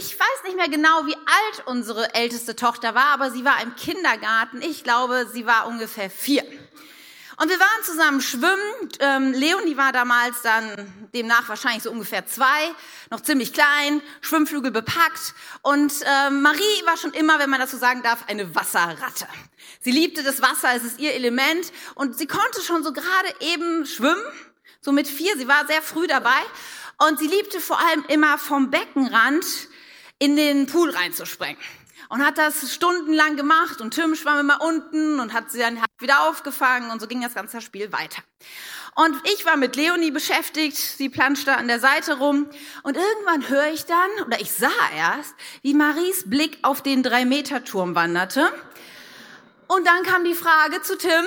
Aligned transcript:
ich 0.00 0.18
weiß 0.18 0.44
nicht 0.44 0.56
mehr 0.56 0.68
genau, 0.68 1.06
wie 1.06 1.14
alt 1.14 1.66
unsere 1.66 2.14
älteste 2.14 2.56
Tochter 2.56 2.94
war, 2.94 3.08
aber 3.12 3.30
sie 3.30 3.44
war 3.44 3.62
im 3.62 3.74
Kindergarten. 3.76 4.62
Ich 4.62 4.82
glaube, 4.82 5.28
sie 5.30 5.44
war 5.44 5.66
ungefähr 5.66 6.08
vier. 6.08 6.42
Und 7.36 7.50
wir 7.50 7.60
waren 7.60 7.84
zusammen 7.84 8.20
schwimmen. 8.22 8.88
Ähm, 8.98 9.32
Leonie 9.32 9.76
war 9.76 9.92
damals 9.92 10.40
dann 10.42 11.08
demnach 11.12 11.48
wahrscheinlich 11.50 11.82
so 11.82 11.90
ungefähr 11.90 12.26
zwei, 12.26 12.74
noch 13.10 13.20
ziemlich 13.20 13.52
klein, 13.52 14.00
Schwimmflügel 14.22 14.70
bepackt. 14.70 15.34
Und 15.62 15.92
ähm, 16.04 16.42
Marie 16.42 16.86
war 16.86 16.96
schon 16.96 17.12
immer, 17.12 17.38
wenn 17.38 17.50
man 17.50 17.66
so 17.66 17.76
sagen 17.76 18.02
darf, 18.02 18.24
eine 18.26 18.54
Wasserratte. 18.54 19.26
Sie 19.82 19.90
liebte 19.90 20.22
das 20.22 20.40
Wasser, 20.40 20.74
es 20.76 20.84
ist 20.84 20.98
ihr 20.98 21.14
Element. 21.14 21.72
Und 21.94 22.16
sie 22.16 22.26
konnte 22.26 22.62
schon 22.62 22.84
so 22.84 22.92
gerade 22.92 23.34
eben 23.40 23.84
schwimmen, 23.84 24.24
so 24.80 24.92
mit 24.92 25.08
vier. 25.08 25.36
Sie 25.36 25.48
war 25.48 25.66
sehr 25.66 25.82
früh 25.82 26.06
dabei. 26.06 26.40
Und 26.98 27.18
sie 27.18 27.26
liebte 27.26 27.60
vor 27.60 27.78
allem 27.78 28.04
immer 28.08 28.38
vom 28.38 28.70
Beckenrand 28.70 29.44
in 30.20 30.36
den 30.36 30.66
Pool 30.66 30.90
reinzuspringen 30.90 31.60
und 32.10 32.24
hat 32.24 32.38
das 32.38 32.72
stundenlang 32.72 33.36
gemacht 33.36 33.80
und 33.80 33.94
Tim 33.94 34.14
schwamm 34.14 34.40
immer 34.40 34.60
unten 34.60 35.18
und 35.18 35.32
hat 35.32 35.50
sie 35.50 35.58
dann 35.58 35.80
wieder 35.98 36.28
aufgefangen 36.28 36.90
und 36.90 37.00
so 37.00 37.06
ging 37.06 37.22
das 37.22 37.34
ganze 37.34 37.60
Spiel 37.60 37.92
weiter. 37.92 38.22
Und 38.96 39.16
ich 39.32 39.46
war 39.46 39.56
mit 39.56 39.76
Leonie 39.76 40.10
beschäftigt, 40.10 40.76
sie 40.76 41.08
planschte 41.08 41.56
an 41.56 41.68
der 41.68 41.78
Seite 41.78 42.18
rum 42.18 42.50
und 42.82 42.96
irgendwann 42.96 43.48
höre 43.48 43.72
ich 43.72 43.86
dann, 43.86 44.26
oder 44.26 44.40
ich 44.40 44.52
sah 44.52 44.68
erst, 44.96 45.34
wie 45.62 45.74
Maries 45.74 46.28
Blick 46.28 46.58
auf 46.62 46.82
den 46.82 47.02
Drei-Meter-Turm 47.02 47.94
wanderte. 47.94 48.52
Und 49.68 49.86
dann 49.86 50.02
kam 50.02 50.24
die 50.24 50.34
Frage 50.34 50.82
zu 50.82 50.98
Tim, 50.98 51.24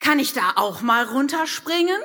kann 0.00 0.18
ich 0.18 0.32
da 0.32 0.54
auch 0.56 0.80
mal 0.80 1.04
runterspringen? 1.04 2.00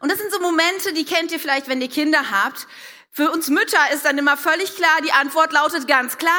Und 0.00 0.10
das 0.10 0.18
sind 0.18 0.32
so 0.32 0.40
Momente, 0.40 0.92
die 0.92 1.04
kennt 1.04 1.30
ihr 1.30 1.38
vielleicht, 1.38 1.68
wenn 1.68 1.80
ihr 1.80 1.88
Kinder 1.88 2.30
habt, 2.30 2.66
für 3.16 3.30
uns 3.30 3.48
Mütter 3.48 3.80
ist 3.94 4.04
dann 4.04 4.18
immer 4.18 4.36
völlig 4.36 4.76
klar, 4.76 4.98
die 5.02 5.10
Antwort 5.10 5.50
lautet 5.50 5.88
ganz 5.88 6.18
klar, 6.18 6.38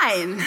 nein. 0.00 0.42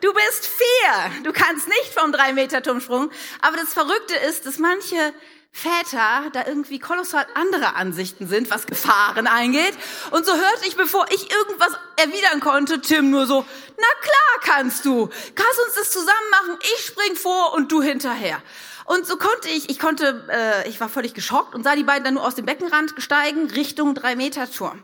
Du 0.00 0.12
bist 0.12 0.48
vier. 0.48 1.22
Du 1.22 1.32
kannst 1.32 1.68
nicht 1.68 1.94
vom 1.94 2.10
Drei-Meter-Turmsprung. 2.10 3.12
Aber 3.40 3.56
das 3.56 3.72
Verrückte 3.72 4.16
ist, 4.16 4.46
dass 4.46 4.58
manche 4.58 5.14
Väter 5.52 6.30
da 6.32 6.44
irgendwie 6.44 6.80
kolossal 6.80 7.24
andere 7.34 7.76
Ansichten 7.76 8.26
sind, 8.26 8.50
was 8.50 8.66
Gefahren 8.66 9.28
eingeht. 9.28 9.74
Und 10.10 10.26
so 10.26 10.32
hörte 10.32 10.66
ich, 10.66 10.76
bevor 10.76 11.06
ich 11.12 11.30
irgendwas 11.30 11.70
erwidern 11.96 12.40
konnte, 12.40 12.80
Tim 12.80 13.10
nur 13.10 13.26
so, 13.26 13.46
na 13.76 14.00
klar 14.00 14.56
kannst 14.56 14.84
du. 14.84 15.08
Lass 15.36 15.66
uns 15.66 15.74
das 15.76 15.90
zusammen 15.92 16.30
machen. 16.32 16.58
Ich 16.74 16.86
spring 16.86 17.14
vor 17.14 17.54
und 17.54 17.70
du 17.70 17.80
hinterher. 17.80 18.42
Und 18.84 19.06
so 19.06 19.16
konnte 19.16 19.48
ich, 19.48 19.68
ich 19.68 19.78
konnte, 19.78 20.26
äh, 20.28 20.68
ich 20.68 20.80
war 20.80 20.88
völlig 20.88 21.14
geschockt 21.14 21.54
und 21.54 21.64
sah 21.64 21.76
die 21.76 21.84
beiden 21.84 22.04
dann 22.04 22.14
nur 22.14 22.26
aus 22.26 22.34
dem 22.34 22.46
Beckenrand 22.46 22.94
steigen 22.98 23.50
Richtung 23.50 23.94
drei 23.94 24.16
Meter 24.16 24.50
Turm. 24.50 24.82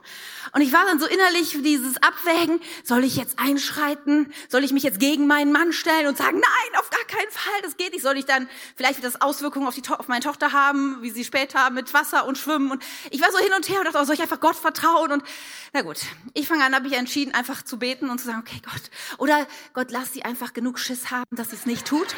Und 0.52 0.62
ich 0.62 0.72
war 0.72 0.84
dann 0.86 0.98
so 0.98 1.06
innerlich 1.06 1.58
dieses 1.62 1.96
Abwägen, 1.98 2.60
soll 2.84 3.04
ich 3.04 3.16
jetzt 3.16 3.38
einschreiten? 3.38 4.32
Soll 4.48 4.64
ich 4.64 4.72
mich 4.72 4.84
jetzt 4.84 5.00
gegen 5.00 5.26
meinen 5.26 5.52
Mann 5.52 5.72
stellen 5.72 6.06
und 6.06 6.16
sagen, 6.16 6.38
nein, 6.38 6.80
auf 6.80 6.88
gar 6.88 7.04
keinen 7.04 7.30
Fall, 7.30 7.60
das 7.62 7.76
geht 7.76 7.92
nicht. 7.92 8.02
Soll 8.02 8.16
ich 8.16 8.24
dann 8.24 8.48
vielleicht 8.74 9.04
das 9.04 9.20
Auswirkungen 9.20 9.66
auf, 9.66 9.74
die, 9.74 9.82
auf 9.88 10.08
meine 10.08 10.22
Tochter 10.22 10.52
haben, 10.52 10.98
wie 11.02 11.10
sie 11.10 11.24
später 11.24 11.68
mit 11.70 11.92
Wasser 11.92 12.26
und 12.26 12.38
Schwimmen 12.38 12.70
und 12.70 12.82
ich 13.10 13.20
war 13.20 13.30
so 13.32 13.38
hin 13.38 13.52
und 13.54 13.68
her 13.68 13.80
und 13.80 13.84
dachte, 13.84 13.98
oh, 14.00 14.04
soll 14.04 14.14
ich 14.14 14.22
einfach 14.22 14.40
Gott 14.40 14.56
vertrauen? 14.56 15.12
Und 15.12 15.24
na 15.72 15.82
gut, 15.82 15.98
ich 16.32 16.48
fange 16.48 16.64
an, 16.64 16.74
habe 16.74 16.86
ich 16.86 16.94
entschieden, 16.94 17.34
einfach 17.34 17.62
zu 17.62 17.78
beten 17.78 18.08
und 18.08 18.18
zu 18.18 18.26
sagen, 18.26 18.38
okay 18.40 18.60
Gott, 18.64 19.18
oder 19.18 19.46
Gott, 19.74 19.90
lass 19.90 20.12
sie 20.12 20.24
einfach 20.24 20.52
genug 20.52 20.78
Schiss 20.78 21.10
haben, 21.10 21.36
dass 21.36 21.50
sie 21.50 21.56
es 21.56 21.66
nicht 21.66 21.86
tut. 21.86 22.14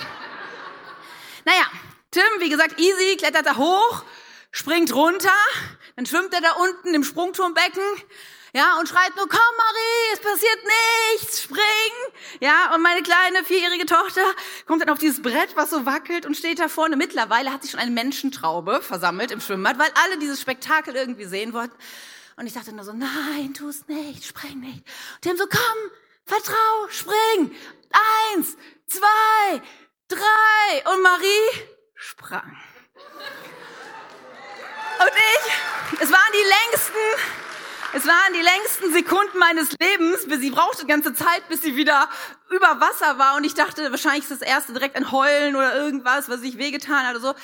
Naja, 1.45 1.67
Tim, 2.11 2.23
wie 2.41 2.49
gesagt, 2.49 2.81
easy, 2.81 3.17
klettert 3.17 3.47
da 3.47 3.57
hoch, 3.57 4.05
springt 4.51 4.95
runter, 4.95 5.31
dann 5.97 6.07
schwimmt 6.07 6.33
er 6.33 6.41
da 6.41 6.53
unten 6.53 6.95
im 6.95 7.05
Sprungturmbecken, 7.05 7.83
ja, 8.55 8.79
und 8.79 8.89
schreit 8.89 9.15
nur, 9.15 9.29
komm 9.29 9.57
Marie, 9.57 10.15
es 10.15 10.21
passiert 10.21 10.59
nichts, 11.15 11.43
spring! 11.43 11.61
Ja, 12.41 12.75
und 12.75 12.81
meine 12.81 13.03
kleine 13.03 13.45
vierjährige 13.45 13.85
Tochter 13.85 14.23
kommt 14.67 14.81
dann 14.81 14.89
auf 14.89 14.99
dieses 14.99 15.21
Brett, 15.21 15.55
was 15.55 15.71
so 15.71 15.85
wackelt 15.85 16.25
und 16.25 16.35
steht 16.35 16.59
da 16.59 16.69
vorne. 16.69 16.97
Mittlerweile 16.97 17.53
hat 17.53 17.63
sich 17.63 17.73
schon 17.73 17.81
eine 17.81 17.91
Menschentraube 17.91 18.81
versammelt 18.81 19.33
im 19.33 19.43
Schwimmbad, 19.43 19.79
weil 19.79 19.91
alle 20.03 20.19
dieses 20.19 20.41
Spektakel 20.41 20.97
irgendwie 20.97 21.27
sehen 21.27 21.53
wollten. 21.53 21.77
Und 22.37 22.47
ich 22.47 22.55
dachte 22.55 22.73
nur 22.73 22.85
so, 22.85 22.93
nein, 22.93 23.53
tu 23.53 23.69
es 23.69 23.87
nicht, 23.87 24.25
spring 24.25 24.61
nicht. 24.61 24.79
Und 24.79 25.23
Tim 25.23 25.37
so, 25.37 25.45
komm, 25.47 25.91
vertrau, 26.25 26.89
spring! 26.89 27.55
Eins, 28.33 28.57
zwei, 28.87 29.63
drei. 30.09 30.93
Und 30.93 31.03
Marie 31.03 31.69
sprang. 31.95 32.57
Und 34.99 35.13
ich, 35.15 36.01
es 36.01 36.11
waren 36.11 36.33
die 36.33 36.73
längsten, 36.73 36.99
es 37.93 38.07
waren 38.07 38.33
die 38.33 38.43
längsten 38.43 38.93
Sekunden 38.93 39.39
meines 39.39 39.71
Lebens, 39.79 40.27
bis 40.27 40.41
sie 40.41 40.51
brauchte 40.51 40.83
die 40.83 40.89
ganze 40.89 41.15
Zeit, 41.15 41.49
bis 41.49 41.63
sie 41.63 41.77
wieder 41.77 42.09
über 42.51 42.81
Wasser 42.81 43.17
war. 43.19 43.37
Und 43.37 43.45
ich 43.45 43.55
dachte, 43.55 43.91
wahrscheinlich 43.91 44.25
ist 44.25 44.33
das 44.33 44.43
erste 44.43 44.73
direkt 44.73 44.97
ein 44.97 45.13
Heulen 45.13 45.55
oder 45.55 45.77
irgendwas, 45.77 46.29
was 46.29 46.41
sich 46.41 46.59
wehgetan 46.59 47.07
hat 47.07 47.15
oder 47.15 47.21
so. 47.21 47.35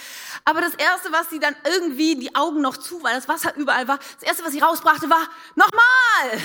Aber 0.44 0.60
das 0.60 0.74
erste, 0.74 1.12
was 1.12 1.30
sie 1.30 1.38
dann 1.38 1.54
irgendwie 1.64 2.16
die 2.16 2.34
Augen 2.34 2.60
noch 2.60 2.76
zu, 2.76 3.02
weil 3.02 3.14
das 3.14 3.28
Wasser 3.28 3.54
überall 3.54 3.86
war, 3.86 3.98
das 3.98 4.28
erste, 4.28 4.44
was 4.44 4.52
sie 4.52 4.60
rausbrachte, 4.60 5.08
war 5.08 5.28
nochmal. 5.54 6.42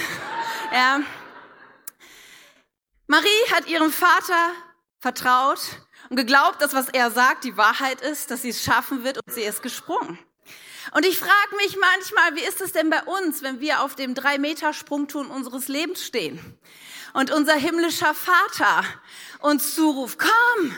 Ja. 0.71 1.01
Marie 3.07 3.51
hat 3.51 3.67
ihrem 3.67 3.91
Vater 3.91 4.51
vertraut 4.99 5.59
und 6.09 6.15
geglaubt, 6.15 6.61
dass 6.61 6.73
was 6.73 6.89
er 6.89 7.11
sagt 7.11 7.43
die 7.43 7.57
Wahrheit 7.57 8.01
ist, 8.01 8.31
dass 8.31 8.41
sie 8.41 8.49
es 8.49 8.63
schaffen 8.63 9.03
wird 9.03 9.17
und 9.17 9.33
sie 9.33 9.43
ist 9.43 9.61
gesprungen. 9.61 10.17
Und 10.91 11.05
ich 11.05 11.19
frage 11.19 11.55
mich 11.57 11.77
manchmal, 11.77 12.35
wie 12.35 12.47
ist 12.47 12.61
es 12.61 12.71
denn 12.71 12.89
bei 12.89 13.03
uns, 13.03 13.43
wenn 13.43 13.59
wir 13.59 13.81
auf 13.81 13.95
dem 13.95 14.15
Drei-Meter-Sprungturm 14.15 15.29
unseres 15.29 15.67
Lebens 15.67 16.03
stehen 16.03 16.57
und 17.13 17.31
unser 17.31 17.55
himmlischer 17.55 18.15
Vater 18.15 18.83
uns 19.39 19.75
zuruft, 19.75 20.17
komm, 20.17 20.75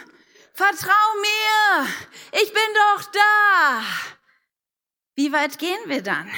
vertrau 0.54 0.92
mir, 1.22 1.88
ich 2.42 2.52
bin 2.52 2.64
doch 2.74 3.04
da. 3.12 3.84
Wie 5.16 5.32
weit 5.32 5.60
gehen 5.60 5.80
wir 5.86 6.02
dann? 6.02 6.30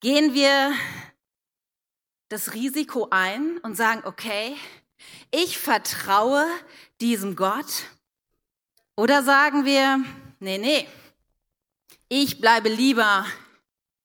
Gehen 0.00 0.34
wir 0.34 0.72
das 2.28 2.54
Risiko 2.54 3.08
ein 3.10 3.58
und 3.58 3.76
sagen, 3.76 4.02
okay, 4.04 4.56
ich 5.30 5.58
vertraue 5.58 6.46
diesem 7.00 7.36
Gott 7.36 7.84
oder 8.98 9.22
sagen 9.22 9.64
wir, 9.64 10.04
nee, 10.40 10.58
nee, 10.58 10.88
ich 12.08 12.40
bleibe 12.40 12.68
lieber 12.68 13.24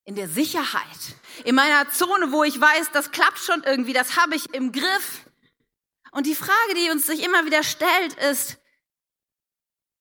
in 0.06 0.14
der 0.14 0.30
Sicherheit, 0.30 1.16
in 1.46 1.56
meiner 1.56 1.90
Zone, 1.90 2.32
wo 2.32 2.44
ich 2.44 2.62
weiß, 2.62 2.92
das 2.92 3.10
klappt 3.10 3.40
schon 3.40 3.64
irgendwie, 3.64 3.94
das 3.94 4.18
habe 4.18 4.36
ich 4.36 4.54
im 4.54 4.72
Griff. 4.72 5.26
Und 6.12 6.28
die 6.28 6.36
Frage, 6.36 6.76
die 6.76 6.92
uns 6.92 7.08
sich 7.08 7.24
immer 7.24 7.44
wieder 7.48 7.64
stellt, 7.64 8.14
ist, 8.30 8.60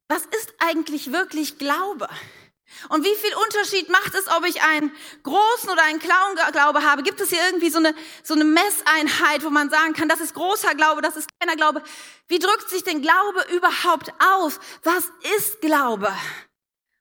was 0.08 0.26
ist 0.26 0.52
eigentlich 0.58 1.10
wirklich 1.10 1.56
Glaube? 1.56 2.06
Und 2.88 3.04
wie 3.04 3.14
viel 3.14 3.34
Unterschied 3.46 3.88
macht 3.88 4.14
es, 4.14 4.28
ob 4.28 4.44
ich 4.46 4.62
einen 4.62 4.92
großen 5.22 5.70
oder 5.70 5.82
einen 5.84 5.98
kleinen 5.98 6.52
Glaube 6.52 6.82
habe? 6.82 7.02
Gibt 7.02 7.20
es 7.20 7.30
hier 7.30 7.44
irgendwie 7.46 7.70
so 7.70 7.78
eine, 7.78 7.94
so 8.22 8.34
eine 8.34 8.44
Messeinheit, 8.44 9.44
wo 9.44 9.50
man 9.50 9.70
sagen 9.70 9.92
kann, 9.92 10.08
das 10.08 10.20
ist 10.20 10.34
großer 10.34 10.74
Glaube, 10.74 11.02
das 11.02 11.16
ist 11.16 11.28
kleiner 11.38 11.56
Glaube? 11.56 11.82
Wie 12.28 12.38
drückt 12.38 12.70
sich 12.70 12.84
denn 12.84 13.02
Glaube 13.02 13.44
überhaupt 13.54 14.12
aus? 14.18 14.58
Was 14.82 15.10
ist 15.36 15.60
Glaube? 15.60 16.12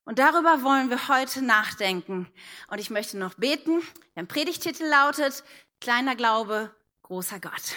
Und 0.04 0.20
darüber 0.20 0.64
wollen 0.64 0.90
wir 0.90 1.08
heute 1.08 1.42
nachdenken. 1.42 2.28
Und 2.68 2.80
ich 2.80 2.90
möchte 2.90 3.18
noch 3.18 3.36
beten. 3.36 3.82
Der 4.16 4.24
Predigtitel 4.24 4.84
lautet, 4.86 5.44
kleiner 5.80 6.16
Glaube, 6.16 6.76
großer 7.04 7.40
Gott. 7.40 7.76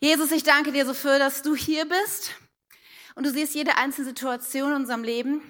Jesus, 0.00 0.30
ich 0.30 0.42
danke 0.42 0.72
dir 0.72 0.86
so 0.86 0.94
für, 0.94 1.18
dass 1.18 1.42
du 1.42 1.54
hier 1.54 1.84
bist. 1.86 2.32
Und 3.14 3.24
du 3.24 3.30
siehst 3.30 3.54
jede 3.54 3.76
einzelne 3.76 4.06
Situation 4.06 4.70
in 4.70 4.76
unserem 4.76 5.02
Leben. 5.02 5.42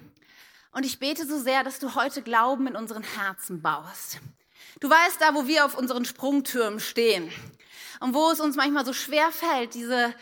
Und 0.77 0.85
ich 0.85 0.99
bete 0.99 1.25
so 1.25 1.39
sehr, 1.39 1.63
dass 1.63 1.79
du 1.79 1.95
heute 1.95 2.21
Glauben 2.21 2.67
in 2.67 2.75
unseren 2.75 3.01
Herzen 3.01 3.63
baust. 3.63 4.19
Du 4.79 4.87
weißt 4.87 5.19
da, 5.19 5.33
wo 5.33 5.47
wir 5.47 5.65
auf 5.65 5.75
unseren 5.75 6.05
Sprungtürmen 6.05 6.79
stehen 6.79 7.31
und 7.99 8.13
wo 8.13 8.29
es 8.29 8.39
uns 8.39 8.55
manchmal 8.55 8.85
so 8.85 8.93
schwer 8.93 9.31
fällt, 9.31 9.73
diese, 9.73 10.13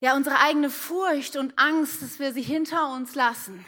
ja, 0.00 0.16
unsere 0.16 0.40
eigene 0.40 0.68
Furcht 0.68 1.36
und 1.36 1.56
Angst, 1.60 2.02
dass 2.02 2.18
wir 2.18 2.32
sie 2.32 2.42
hinter 2.42 2.92
uns 2.92 3.14
lassen. 3.14 3.64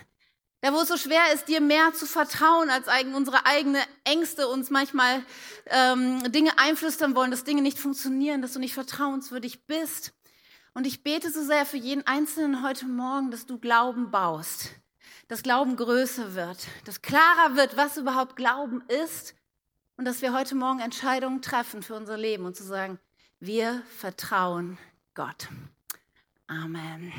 Da, 0.62 0.72
wo 0.72 0.80
es 0.80 0.88
so 0.88 0.96
schwer 0.96 1.32
ist, 1.32 1.46
dir 1.46 1.60
mehr 1.60 1.94
zu 1.94 2.06
vertrauen, 2.06 2.70
als 2.70 2.88
unsere 3.14 3.46
eigene 3.46 3.78
Ängste 4.02 4.48
uns 4.48 4.68
manchmal 4.68 5.24
ähm, 5.66 6.24
Dinge 6.32 6.58
einflüstern 6.58 7.14
wollen, 7.14 7.30
dass 7.30 7.44
Dinge 7.44 7.62
nicht 7.62 7.78
funktionieren, 7.78 8.42
dass 8.42 8.54
du 8.54 8.58
nicht 8.58 8.74
vertrauenswürdig 8.74 9.68
bist. 9.68 10.12
Und 10.74 10.88
ich 10.88 11.04
bete 11.04 11.30
so 11.30 11.44
sehr 11.44 11.66
für 11.66 11.76
jeden 11.76 12.04
Einzelnen 12.04 12.64
heute 12.64 12.86
Morgen, 12.86 13.30
dass 13.30 13.46
du 13.46 13.60
Glauben 13.60 14.10
baust 14.10 14.81
dass 15.32 15.42
Glauben 15.42 15.76
größer 15.76 16.34
wird, 16.34 16.58
dass 16.84 17.00
klarer 17.00 17.56
wird, 17.56 17.74
was 17.78 17.96
überhaupt 17.96 18.36
Glauben 18.36 18.82
ist 18.88 19.34
und 19.96 20.04
dass 20.04 20.20
wir 20.20 20.34
heute 20.34 20.54
Morgen 20.54 20.80
Entscheidungen 20.80 21.40
treffen 21.40 21.82
für 21.82 21.94
unser 21.94 22.18
Leben 22.18 22.44
und 22.44 22.54
zu 22.54 22.62
sagen, 22.62 22.98
wir 23.40 23.82
vertrauen 23.98 24.76
Gott. 25.14 25.48
Amen. 26.48 27.14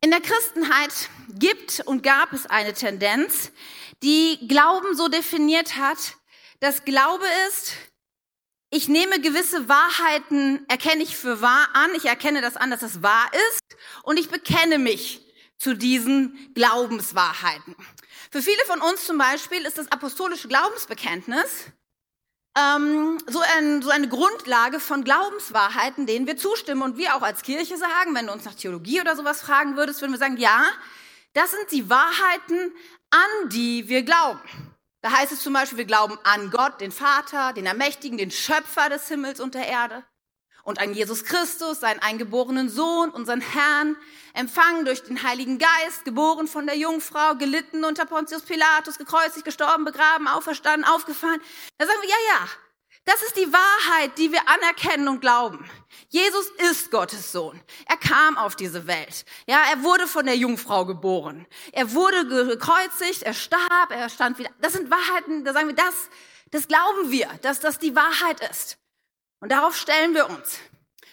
In 0.00 0.10
der 0.10 0.22
Christenheit 0.22 1.10
gibt 1.38 1.80
und 1.80 2.02
gab 2.02 2.32
es 2.32 2.46
eine 2.46 2.72
Tendenz, 2.72 3.52
die 4.02 4.48
Glauben 4.48 4.96
so 4.96 5.08
definiert 5.08 5.76
hat, 5.76 6.16
dass 6.60 6.86
Glaube 6.86 7.26
ist, 7.50 7.74
ich 8.70 8.88
nehme 8.88 9.20
gewisse 9.20 9.68
Wahrheiten, 9.68 10.64
erkenne 10.66 11.02
ich 11.02 11.14
für 11.14 11.42
wahr 11.42 11.68
an, 11.74 11.90
ich 11.94 12.06
erkenne 12.06 12.40
das 12.40 12.56
an, 12.56 12.70
dass 12.70 12.80
es 12.80 13.02
wahr 13.02 13.30
ist 13.50 13.76
und 14.02 14.18
ich 14.18 14.30
bekenne 14.30 14.78
mich 14.78 15.23
zu 15.58 15.74
diesen 15.74 16.52
Glaubenswahrheiten. 16.54 17.76
Für 18.30 18.42
viele 18.42 18.64
von 18.66 18.80
uns 18.80 19.06
zum 19.06 19.18
Beispiel 19.18 19.64
ist 19.64 19.78
das 19.78 19.90
apostolische 19.90 20.48
Glaubensbekenntnis 20.48 21.72
ähm, 22.56 23.18
so, 23.26 23.40
ein, 23.56 23.82
so 23.82 23.90
eine 23.90 24.08
Grundlage 24.08 24.78
von 24.78 25.02
Glaubenswahrheiten, 25.02 26.06
denen 26.06 26.26
wir 26.26 26.36
zustimmen 26.36 26.82
und 26.82 26.96
wir 26.96 27.16
auch 27.16 27.22
als 27.22 27.42
Kirche 27.42 27.76
sagen, 27.76 28.14
wenn 28.14 28.26
du 28.26 28.32
uns 28.32 28.44
nach 28.44 28.54
Theologie 28.54 29.00
oder 29.00 29.16
sowas 29.16 29.42
fragen 29.42 29.76
würdest, 29.76 30.00
würden 30.00 30.12
wir 30.12 30.18
sagen, 30.18 30.36
ja, 30.36 30.64
das 31.32 31.50
sind 31.50 31.70
die 31.72 31.90
Wahrheiten, 31.90 32.72
an 33.10 33.48
die 33.48 33.88
wir 33.88 34.02
glauben. 34.02 34.40
Da 35.02 35.10
heißt 35.10 35.32
es 35.32 35.42
zum 35.42 35.52
Beispiel, 35.52 35.78
wir 35.78 35.84
glauben 35.84 36.16
an 36.22 36.50
Gott, 36.50 36.80
den 36.80 36.92
Vater, 36.92 37.52
den 37.52 37.66
Ermächtigen, 37.66 38.18
den 38.18 38.30
Schöpfer 38.30 38.88
des 38.88 39.08
Himmels 39.08 39.40
und 39.40 39.54
der 39.54 39.66
Erde 39.66 40.04
und 40.64 40.80
an 40.80 40.94
Jesus 40.94 41.24
Christus, 41.24 41.80
seinen 41.80 42.00
eingeborenen 42.00 42.68
Sohn, 42.68 43.10
unseren 43.10 43.40
Herrn, 43.40 43.96
empfangen 44.32 44.84
durch 44.84 45.02
den 45.04 45.22
Heiligen 45.22 45.58
Geist, 45.58 46.04
geboren 46.04 46.48
von 46.48 46.66
der 46.66 46.76
Jungfrau, 46.76 47.36
gelitten 47.36 47.84
unter 47.84 48.06
Pontius 48.06 48.42
Pilatus, 48.42 48.98
gekreuzigt, 48.98 49.44
gestorben, 49.44 49.84
begraben, 49.84 50.26
auferstanden, 50.26 50.88
aufgefahren. 50.88 51.40
Da 51.78 51.86
sagen 51.86 52.00
wir, 52.02 52.08
ja, 52.08 52.16
ja, 52.34 52.48
das 53.04 53.22
ist 53.22 53.36
die 53.36 53.52
Wahrheit, 53.52 54.16
die 54.16 54.32
wir 54.32 54.48
anerkennen 54.48 55.08
und 55.08 55.20
glauben. 55.20 55.68
Jesus 56.08 56.46
ist 56.70 56.90
Gottes 56.90 57.32
Sohn. 57.32 57.60
Er 57.86 57.98
kam 57.98 58.38
auf 58.38 58.56
diese 58.56 58.86
Welt. 58.86 59.26
Ja, 59.46 59.62
er 59.70 59.82
wurde 59.82 60.06
von 60.06 60.24
der 60.24 60.36
Jungfrau 60.36 60.86
geboren. 60.86 61.46
Er 61.72 61.92
wurde 61.92 62.26
gekreuzigt, 62.26 63.22
er 63.22 63.34
starb, 63.34 63.90
er 63.90 64.08
stand 64.08 64.38
wieder. 64.38 64.50
Das 64.60 64.72
sind 64.72 64.90
Wahrheiten, 64.90 65.44
da 65.44 65.52
sagen 65.52 65.68
wir, 65.68 65.74
das, 65.74 65.94
das 66.50 66.66
glauben 66.66 67.10
wir, 67.10 67.28
dass 67.42 67.60
das 67.60 67.78
die 67.78 67.94
Wahrheit 67.94 68.40
ist. 68.48 68.78
Und 69.44 69.52
darauf 69.52 69.76
stellen 69.76 70.14
wir 70.14 70.30
uns. 70.30 70.58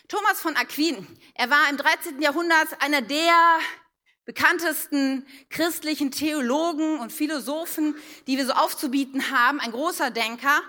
Thomas 0.08 0.40
von 0.40 0.56
Aquin, 0.56 1.06
er 1.36 1.50
war 1.50 1.70
im 1.70 1.76
13. 1.76 2.22
Jahrhundert 2.22 2.82
einer 2.82 3.02
der 3.02 3.60
bekanntesten 4.24 5.28
christlichen 5.50 6.12
Theologen 6.12 7.00
und 7.00 7.12
Philosophen, 7.12 7.94
die 8.28 8.38
wir 8.38 8.46
so 8.46 8.54
aufzubieten 8.54 9.32
haben, 9.32 9.60
ein 9.60 9.74
großer 9.74 10.12
Denker. 10.12 10.62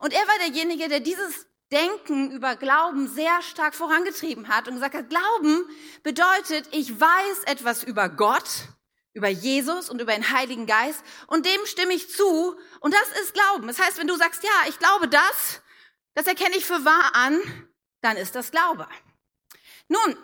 Und 0.00 0.12
er 0.12 0.26
war 0.26 0.38
derjenige, 0.40 0.88
der 0.88 0.98
dieses 0.98 1.46
Denken 1.70 2.32
über 2.32 2.56
Glauben 2.56 3.06
sehr 3.06 3.42
stark 3.42 3.76
vorangetrieben 3.76 4.48
hat 4.48 4.66
und 4.66 4.74
gesagt 4.74 4.96
hat, 4.96 5.08
Glauben 5.08 5.68
bedeutet, 6.02 6.68
ich 6.72 6.98
weiß 6.98 7.44
etwas 7.46 7.84
über 7.84 8.08
Gott, 8.08 8.66
über 9.12 9.28
Jesus 9.28 9.88
und 9.88 10.00
über 10.00 10.14
den 10.14 10.32
Heiligen 10.32 10.66
Geist 10.66 11.04
und 11.28 11.46
dem 11.46 11.64
stimme 11.66 11.92
ich 11.92 12.10
zu 12.10 12.56
und 12.80 12.92
das 12.92 13.22
ist 13.22 13.34
Glauben. 13.34 13.68
Das 13.68 13.78
heißt, 13.78 13.98
wenn 13.98 14.08
du 14.08 14.16
sagst, 14.16 14.42
ja, 14.42 14.68
ich 14.68 14.80
glaube 14.80 15.06
das, 15.06 15.62
das 16.14 16.26
erkenne 16.26 16.56
ich 16.56 16.64
für 16.64 16.84
wahr 16.84 17.14
an, 17.14 17.40
dann 18.00 18.16
ist 18.16 18.34
das 18.34 18.50
Glaube. 18.50 18.88
Nun, 19.88 20.16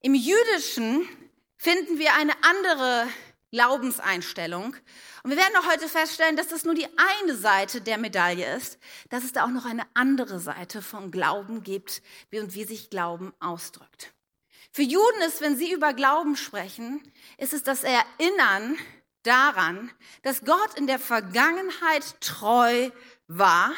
im 0.00 0.14
Jüdischen 0.14 1.08
finden 1.56 1.98
wir 1.98 2.14
eine 2.14 2.32
andere 2.42 3.08
Glaubenseinstellung. 3.52 4.74
Und 5.22 5.30
wir 5.30 5.36
werden 5.36 5.56
auch 5.58 5.70
heute 5.70 5.88
feststellen, 5.88 6.36
dass 6.36 6.48
das 6.48 6.64
nur 6.64 6.74
die 6.74 6.88
eine 6.96 7.36
Seite 7.36 7.80
der 7.80 7.98
Medaille 7.98 8.56
ist, 8.56 8.78
dass 9.10 9.24
es 9.24 9.32
da 9.32 9.44
auch 9.44 9.50
noch 9.50 9.66
eine 9.66 9.86
andere 9.94 10.40
Seite 10.40 10.82
von 10.82 11.10
Glauben 11.10 11.62
gibt 11.62 12.02
und 12.32 12.54
wie 12.54 12.64
sich 12.64 12.90
Glauben 12.90 13.32
ausdrückt. 13.40 14.12
Für 14.72 14.82
Juden 14.82 15.20
ist, 15.26 15.42
wenn 15.42 15.56
sie 15.56 15.70
über 15.70 15.92
Glauben 15.92 16.34
sprechen, 16.34 17.02
ist 17.36 17.52
es 17.52 17.62
das 17.62 17.84
Erinnern 17.84 18.78
daran, 19.22 19.92
dass 20.22 20.44
Gott 20.44 20.74
in 20.76 20.86
der 20.86 20.98
Vergangenheit 20.98 22.20
treu 22.20 22.90
war 23.28 23.72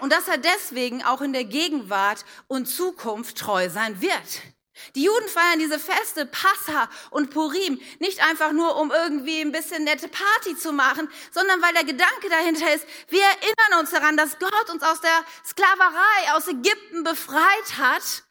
und 0.00 0.12
dass 0.12 0.28
er 0.28 0.38
deswegen 0.38 1.02
auch 1.04 1.20
in 1.20 1.32
der 1.32 1.44
Gegenwart 1.44 2.24
und 2.46 2.66
Zukunft 2.66 3.38
treu 3.38 3.68
sein 3.68 4.00
wird. 4.00 4.42
Die 4.94 5.04
Juden 5.04 5.28
feiern 5.28 5.58
diese 5.58 5.78
Feste 5.78 6.26
Passa 6.26 6.88
und 7.10 7.30
Purim 7.30 7.80
nicht 7.98 8.22
einfach 8.22 8.52
nur, 8.52 8.76
um 8.76 8.90
irgendwie 8.90 9.40
ein 9.40 9.52
bisschen 9.52 9.84
nette 9.84 10.08
Party 10.08 10.56
zu 10.56 10.72
machen, 10.72 11.08
sondern 11.32 11.60
weil 11.62 11.74
der 11.74 11.84
Gedanke 11.84 12.28
dahinter 12.30 12.72
ist, 12.74 12.86
wir 13.08 13.22
erinnern 13.22 13.80
uns 13.80 13.90
daran, 13.90 14.16
dass 14.16 14.38
Gott 14.38 14.70
uns 14.70 14.82
aus 14.82 15.00
der 15.00 15.24
Sklaverei 15.44 16.32
aus 16.34 16.46
Ägypten 16.48 17.02
befreit 17.02 17.76
hat 17.76 18.22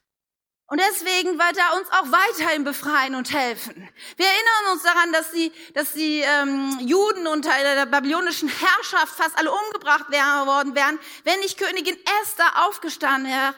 und 0.70 0.82
deswegen 0.82 1.40
wird 1.40 1.58
er 1.58 1.78
uns 1.78 1.90
auch 1.92 2.12
weiterhin 2.12 2.66
befreien 2.66 3.16
und 3.16 3.32
helfen. 3.32 3.88
Wir 4.18 4.26
erinnern 4.26 4.74
uns 4.74 4.84
daran, 4.84 5.14
dass 5.14 5.32
die, 5.32 5.52
dass 5.74 5.94
die 5.94 6.20
ähm, 6.20 6.78
Juden 6.82 7.26
unter 7.26 7.52
der 7.64 7.86
babylonischen 7.86 8.50
Herrschaft 8.50 9.16
fast 9.16 9.38
alle 9.38 9.50
umgebracht 9.52 10.10
worden 10.10 10.76
wären, 10.76 11.00
wenn 11.24 11.40
nicht 11.40 11.58
Königin 11.58 11.98
Esther 12.22 12.68
aufgestanden 12.68 13.32
wäre. 13.32 13.56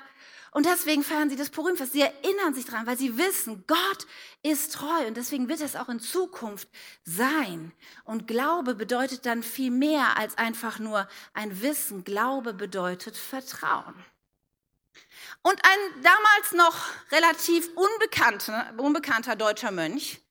Und 0.52 0.68
deswegen 0.68 1.04
feiern 1.04 1.30
sie 1.32 1.36
das 1.36 1.50
Purimfest. 1.50 1.94
Sie 1.94 2.02
erinnern 2.02 2.54
sich 2.54 2.66
daran, 2.66 2.86
weil 2.86 2.98
sie 2.98 3.18
wissen, 3.18 3.64
Gott 3.66 4.08
ist 4.44 4.74
treu 4.74 5.08
und 5.08 5.18
deswegen 5.18 5.48
wird 5.48 5.62
es 5.62 5.76
auch 5.76 5.90
in 5.90 6.00
Zukunft 6.00 6.68
sein. 7.04 7.72
Und 8.04 8.28
Glaube 8.28 8.76
bedeutet 8.76 9.26
dann 9.26 9.42
viel 9.42 9.72
mehr 9.72 10.18
als 10.18 10.38
einfach 10.38 10.78
nur 10.78 11.08
ein 11.34 11.62
Wissen. 11.62 12.04
Glaube 12.04 12.54
bedeutet 12.54 13.18
Vertrauen. 13.18 13.96
Und 15.42 15.60
ein 15.64 16.04
damals 16.04 16.52
noch 16.54 16.86
relativ 17.12 17.70
unbekannter, 17.76 18.74
unbekannter 18.78 19.36
deutscher 19.36 19.72
Mönch 19.72 20.22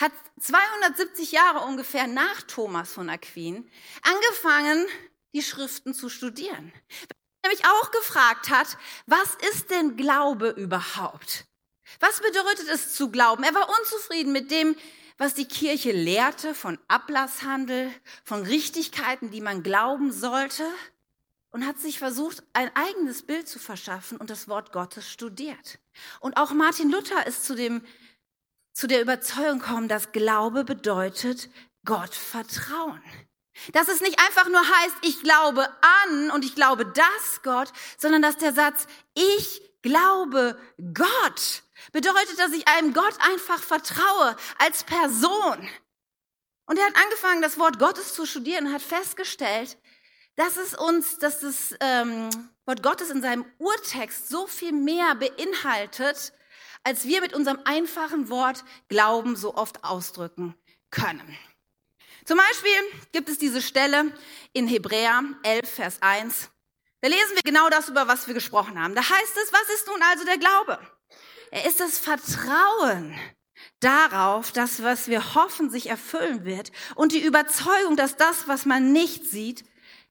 hat 0.00 0.12
270 0.40 1.32
Jahre 1.32 1.60
ungefähr 1.60 2.06
nach 2.06 2.42
Thomas 2.42 2.92
von 2.92 3.08
Aquin 3.08 3.70
angefangen, 4.02 4.86
die 5.34 5.42
Schriften 5.42 5.94
zu 5.94 6.08
studieren. 6.08 6.72
Nämlich 7.42 7.64
auch 7.64 7.90
gefragt 7.92 8.50
hat, 8.50 8.76
was 9.06 9.36
ist 9.52 9.70
denn 9.70 9.96
Glaube 9.96 10.50
überhaupt? 10.50 11.44
Was 12.00 12.20
bedeutet 12.20 12.68
es 12.68 12.94
zu 12.94 13.10
glauben? 13.10 13.44
Er 13.44 13.54
war 13.54 13.68
unzufrieden 13.68 14.32
mit 14.32 14.50
dem, 14.50 14.76
was 15.18 15.34
die 15.34 15.46
Kirche 15.46 15.92
lehrte 15.92 16.54
von 16.54 16.78
Ablasshandel, 16.88 17.90
von 18.24 18.42
Richtigkeiten, 18.42 19.30
die 19.30 19.40
man 19.40 19.62
glauben 19.62 20.12
sollte 20.12 20.64
und 21.56 21.66
hat 21.66 21.78
sich 21.78 21.98
versucht, 21.98 22.42
ein 22.52 22.70
eigenes 22.76 23.22
Bild 23.22 23.48
zu 23.48 23.58
verschaffen 23.58 24.18
und 24.18 24.28
das 24.28 24.46
Wort 24.46 24.72
Gottes 24.72 25.10
studiert. 25.10 25.78
Und 26.20 26.36
auch 26.36 26.52
Martin 26.52 26.90
Luther 26.90 27.26
ist 27.26 27.46
zu, 27.46 27.54
dem, 27.54 27.82
zu 28.74 28.86
der 28.86 29.00
Überzeugung 29.00 29.60
gekommen, 29.60 29.88
dass 29.88 30.12
Glaube 30.12 30.64
bedeutet 30.64 31.48
Gott 31.86 32.14
vertrauen. 32.14 33.00
Dass 33.72 33.88
es 33.88 34.02
nicht 34.02 34.20
einfach 34.20 34.50
nur 34.50 34.60
heißt, 34.60 34.96
ich 35.00 35.22
glaube 35.22 35.66
an 36.04 36.30
und 36.30 36.44
ich 36.44 36.54
glaube 36.54 36.84
das 36.84 37.42
Gott, 37.42 37.72
sondern 37.96 38.20
dass 38.20 38.36
der 38.36 38.52
Satz, 38.52 38.86
ich 39.14 39.62
glaube 39.80 40.58
Gott, 40.92 41.62
bedeutet, 41.92 42.38
dass 42.38 42.52
ich 42.52 42.68
einem 42.68 42.92
Gott 42.92 43.16
einfach 43.20 43.62
vertraue 43.62 44.36
als 44.58 44.84
Person. 44.84 45.66
Und 46.66 46.78
er 46.78 46.84
hat 46.84 47.02
angefangen, 47.02 47.40
das 47.40 47.58
Wort 47.58 47.78
Gottes 47.78 48.12
zu 48.12 48.26
studieren 48.26 48.66
und 48.66 48.74
hat 48.74 48.82
festgestellt, 48.82 49.78
dass 50.36 50.56
es 50.56 50.74
uns, 50.74 51.18
dass 51.18 51.40
das 51.40 51.74
ähm, 51.80 52.28
Wort 52.66 52.82
Gottes 52.82 53.10
in 53.10 53.22
seinem 53.22 53.44
Urtext 53.58 54.28
so 54.28 54.46
viel 54.46 54.72
mehr 54.72 55.14
beinhaltet, 55.14 56.32
als 56.84 57.04
wir 57.06 57.20
mit 57.20 57.34
unserem 57.34 57.58
einfachen 57.64 58.28
Wort 58.28 58.64
Glauben 58.88 59.34
so 59.34 59.54
oft 59.54 59.82
ausdrücken 59.82 60.54
können. 60.90 61.36
Zum 62.24 62.38
Beispiel 62.38 63.00
gibt 63.12 63.28
es 63.28 63.38
diese 63.38 63.62
Stelle 63.62 64.12
in 64.52 64.68
Hebräer 64.68 65.22
11, 65.42 65.70
Vers 65.70 65.98
1. 66.00 66.50
Da 67.00 67.08
lesen 67.08 67.34
wir 67.34 67.42
genau 67.44 67.68
das, 67.70 67.88
über 67.88 68.08
was 68.08 68.26
wir 68.26 68.34
gesprochen 68.34 68.80
haben. 68.80 68.94
Da 68.94 69.02
heißt 69.02 69.36
es, 69.42 69.52
was 69.52 69.68
ist 69.74 69.86
nun 69.86 70.02
also 70.02 70.24
der 70.24 70.38
Glaube? 70.38 70.78
Er 71.50 71.66
ist 71.66 71.80
das 71.80 71.98
Vertrauen 71.98 73.18
darauf, 73.80 74.52
dass 74.52 74.82
was 74.82 75.08
wir 75.08 75.34
hoffen, 75.34 75.70
sich 75.70 75.88
erfüllen 75.88 76.44
wird 76.44 76.72
und 76.94 77.12
die 77.12 77.22
Überzeugung, 77.22 77.96
dass 77.96 78.16
das, 78.16 78.48
was 78.48 78.66
man 78.66 78.92
nicht 78.92 79.24
sieht, 79.24 79.64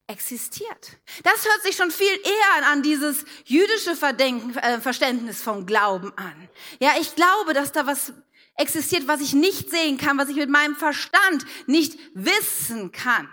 existiert. 0.08 0.98
Das 1.24 1.46
hört 1.46 1.64
sich 1.64 1.76
schon 1.76 1.92
viel 1.92 2.14
eher 2.24 2.68
an 2.72 2.84
dieses 2.84 3.26
jüdische 3.46 3.96
Verdenken, 3.96 4.56
äh, 4.58 4.80
Verständnis 4.80 5.42
vom 5.42 5.66
Glauben 5.66 6.14
an. 6.16 6.50
Ja, 6.80 6.92
ich 7.00 7.16
glaube, 7.16 7.54
dass 7.54 7.72
da 7.72 7.88
was 7.88 8.14
existiert, 8.56 9.08
was 9.08 9.22
ich 9.22 9.34
nicht 9.34 9.70
sehen 9.70 9.98
kann, 9.98 10.18
was 10.18 10.30
ich 10.30 10.36
mit 10.36 10.50
meinem 10.50 10.76
Verstand 10.76 11.46
nicht 11.66 11.98
wissen 12.14 12.92
kann. 12.92 13.28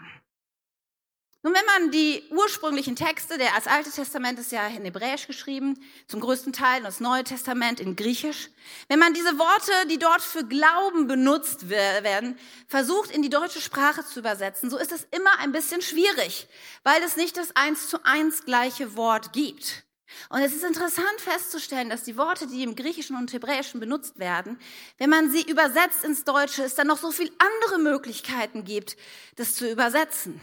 Nun, 1.44 1.54
wenn 1.54 1.66
man 1.66 1.90
die 1.90 2.22
ursprünglichen 2.30 2.94
Texte, 2.94 3.36
der 3.36 3.56
als 3.56 3.66
Alte 3.66 3.90
Testament 3.90 4.38
ist 4.38 4.52
ja 4.52 4.64
in 4.68 4.84
Hebräisch 4.84 5.26
geschrieben, 5.26 5.76
zum 6.06 6.20
größten 6.20 6.52
Teil, 6.52 6.84
das 6.84 7.00
Neue 7.00 7.24
Testament 7.24 7.80
in 7.80 7.96
Griechisch, 7.96 8.48
wenn 8.86 9.00
man 9.00 9.12
diese 9.12 9.36
Worte, 9.40 9.72
die 9.90 9.98
dort 9.98 10.22
für 10.22 10.44
Glauben 10.44 11.08
benutzt 11.08 11.68
werden, 11.68 12.38
versucht 12.68 13.10
in 13.10 13.22
die 13.22 13.28
deutsche 13.28 13.60
Sprache 13.60 14.06
zu 14.06 14.20
übersetzen, 14.20 14.70
so 14.70 14.78
ist 14.78 14.92
es 14.92 15.08
immer 15.10 15.36
ein 15.40 15.50
bisschen 15.50 15.82
schwierig, 15.82 16.46
weil 16.84 17.02
es 17.02 17.16
nicht 17.16 17.36
das 17.36 17.56
eins 17.56 17.88
zu 17.88 18.04
eins 18.04 18.44
gleiche 18.44 18.94
Wort 18.94 19.32
gibt. 19.32 19.82
Und 20.28 20.42
es 20.42 20.54
ist 20.54 20.62
interessant 20.62 21.20
festzustellen, 21.20 21.90
dass 21.90 22.04
die 22.04 22.16
Worte, 22.16 22.46
die 22.46 22.62
im 22.62 22.76
Griechischen 22.76 23.16
und 23.16 23.32
Hebräischen 23.32 23.80
benutzt 23.80 24.20
werden, 24.20 24.60
wenn 24.98 25.10
man 25.10 25.28
sie 25.32 25.42
übersetzt 25.42 26.04
ins 26.04 26.22
Deutsche, 26.22 26.62
es 26.62 26.76
dann 26.76 26.86
noch 26.86 26.98
so 26.98 27.10
viel 27.10 27.32
andere 27.38 27.80
Möglichkeiten 27.80 28.62
gibt, 28.64 28.96
das 29.34 29.56
zu 29.56 29.68
übersetzen. 29.68 30.40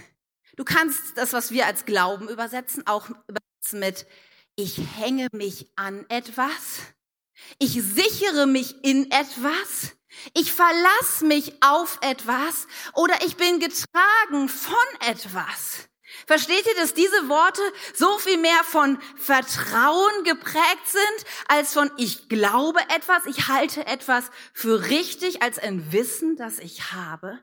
Du 0.60 0.66
kannst 0.66 1.18
das, 1.18 1.32
was 1.32 1.51
wir 1.51 1.68
als 1.68 1.86
Glauben 1.86 2.28
übersetzen, 2.28 2.86
auch 2.86 3.08
übersetzen 3.30 3.80
mit 3.80 4.06
ich 4.58 4.78
hänge 4.98 5.30
mich 5.32 5.72
an 5.78 6.06
etwas, 6.10 6.82
ich 7.60 7.82
sichere 7.82 8.46
mich 8.46 8.84
in 8.84 9.10
etwas, 9.10 9.96
ich 10.34 10.51
verlasse 10.51 11.24
mich 11.25 11.54
auf 11.63 12.00
etwas 12.01 12.68
oder 12.94 13.13
ich 13.25 13.38
bin 13.38 13.62
getragen 13.62 14.50
von 14.50 15.08
etwas. 15.08 15.88
Versteht 16.28 16.66
ihr, 16.66 16.75
dass 16.75 16.94
diese 16.94 17.30
Worte 17.30 17.62
so 17.94 18.18
viel 18.18 18.38
mehr 18.38 18.66
von 18.66 19.00
Vertrauen 19.16 20.25
geprägt 20.25 20.88
sind, 20.88 21.25
als 21.48 21.72
von 21.72 21.89
ich 21.96 22.28
glaube 22.28 22.82
etwas, 22.94 23.25
ich 23.28 23.48
halte 23.48 23.88
etwas 23.88 24.25
für 24.51 24.89
richtig, 24.89 25.42
als 25.42 25.58
ein 25.58 25.94
Wissen, 25.94 26.36
das 26.36 26.60
ich 26.60 26.92
habe? 26.92 27.39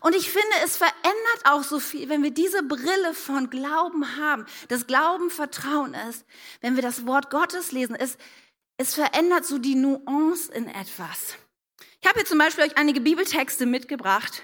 Und 0.00 0.14
ich 0.14 0.30
finde, 0.30 0.56
es 0.64 0.76
verändert 0.76 1.42
auch 1.44 1.62
so 1.62 1.78
viel, 1.78 2.08
wenn 2.08 2.22
wir 2.22 2.32
diese 2.32 2.62
Brille 2.62 3.14
von 3.14 3.50
Glauben 3.50 4.16
haben, 4.16 4.46
dass 4.68 4.86
Glauben 4.86 5.30
Vertrauen 5.30 5.94
ist, 6.08 6.24
wenn 6.60 6.76
wir 6.76 6.82
das 6.82 7.06
Wort 7.06 7.30
Gottes 7.30 7.72
lesen. 7.72 7.94
Es, 7.94 8.18
es 8.76 8.94
verändert 8.94 9.46
so 9.46 9.58
die 9.58 9.74
Nuance 9.76 10.52
in 10.52 10.68
etwas. 10.68 11.36
Ich 12.00 12.08
habe 12.08 12.18
hier 12.18 12.26
zum 12.26 12.38
Beispiel 12.38 12.64
euch 12.64 12.76
einige 12.76 13.00
Bibeltexte 13.00 13.66
mitgebracht. 13.66 14.42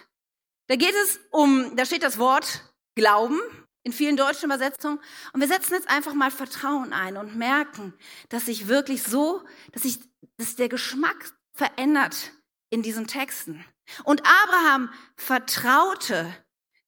Da 0.68 0.76
geht 0.76 0.94
es 1.04 1.20
um, 1.30 1.76
da 1.76 1.84
steht 1.84 2.02
das 2.02 2.18
Wort 2.18 2.72
Glauben 2.94 3.40
in 3.82 3.92
vielen 3.92 4.16
deutschen 4.16 4.46
Übersetzungen. 4.46 5.00
Und 5.32 5.40
wir 5.40 5.49
setzen 5.49 5.75
jetzt 5.75 5.90
einfach 5.90 6.14
mal 6.14 6.30
Vertrauen 6.30 6.92
ein 6.92 7.16
und 7.16 7.37
merken, 7.37 7.94
dass 8.28 8.46
sich 8.46 8.68
wirklich 8.68 9.02
so, 9.02 9.42
dass 9.72 9.82
sich, 9.82 9.99
dass 10.37 10.56
der 10.56 10.68
Geschmack 10.68 11.34
verändert 11.52 12.32
in 12.70 12.82
diesen 12.82 13.06
Texten. 13.06 13.64
Und 14.04 14.22
Abraham 14.24 14.92
vertraute 15.16 16.32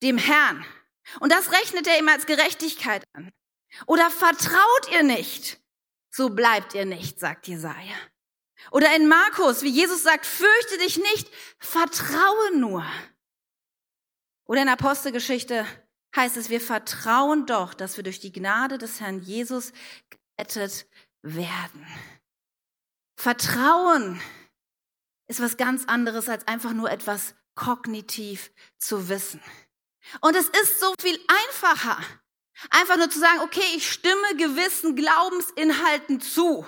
dem 0.03 0.19
Herrn. 0.19 0.65
Und 1.21 1.33
das 1.33 1.53
rechnet 1.53 1.87
er 1.87 1.99
ihm 1.99 2.09
als 2.09 2.27
Gerechtigkeit 2.27 3.05
an. 3.13 3.31
Oder 3.87 4.11
vertraut 4.11 4.93
ihr 4.93 5.03
nicht, 5.03 5.61
so 6.11 6.31
bleibt 6.31 6.75
ihr 6.75 6.85
nicht, 6.85 7.19
sagt 7.19 7.49
Jesaja. 7.49 7.97
Oder 8.71 8.95
in 8.97 9.09
Markus, 9.09 9.63
wie 9.63 9.71
Jesus 9.71 10.03
sagt, 10.03 10.25
fürchte 10.25 10.79
dich 10.79 10.97
nicht, 10.97 11.29
vertraue 11.59 12.57
nur. 12.57 12.85
Oder 14.47 14.63
in 14.63 14.69
Apostelgeschichte 14.69 15.67
heißt 16.15 16.37
es, 16.37 16.51
wir 16.51 16.61
vertrauen 16.61 17.47
doch, 17.47 17.75
dass 17.75 17.97
wir 17.97 18.05
durch 18.05 18.21
die 18.21 18.33
Gnade 18.33 18.79
des 18.79 19.01
Herrn 19.01 19.21
Jesus 19.21 19.73
gerettet 20.37 20.87
werden. 21.23 21.87
Vertrauen 23.17 24.21
ist 25.27 25.41
was 25.41 25.57
ganz 25.57 25.85
anderes 25.87 26.29
als 26.29 26.47
einfach 26.47 26.73
nur 26.73 26.91
etwas 26.91 27.35
kognitiv 27.55 28.51
zu 28.79 29.09
wissen. 29.09 29.41
Und 30.21 30.37
es 30.37 30.49
ist 30.49 30.81
so 30.81 30.95
viel 31.01 31.19
einfacher, 31.49 31.99
einfach 32.71 32.97
nur 32.97 33.11
zu 33.11 33.19
sagen, 33.19 33.41
okay, 33.41 33.65
ich 33.77 33.91
stimme 33.91 34.37
gewissen 34.37 34.97
Glaubensinhalten 34.97 36.21
zu. 36.21 36.67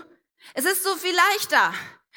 Es 0.54 0.64
ist 0.64 0.82
so 0.82 0.94
viel 0.96 1.14
leichter, 1.14 1.74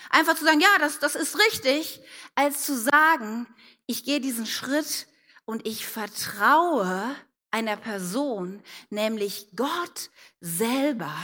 einfach 0.09 0.35
zu 0.35 0.45
sagen, 0.45 0.61
ja, 0.61 0.77
das, 0.79 0.99
das 0.99 1.15
ist 1.15 1.37
richtig, 1.39 2.01
als 2.35 2.65
zu 2.65 2.77
sagen, 2.77 3.47
ich 3.85 4.03
gehe 4.03 4.21
diesen 4.21 4.45
Schritt 4.45 5.07
und 5.45 5.67
ich 5.67 5.87
vertraue 5.87 7.15
einer 7.51 7.75
Person, 7.75 8.61
nämlich 8.89 9.47
Gott 9.55 10.11
selber, 10.39 11.15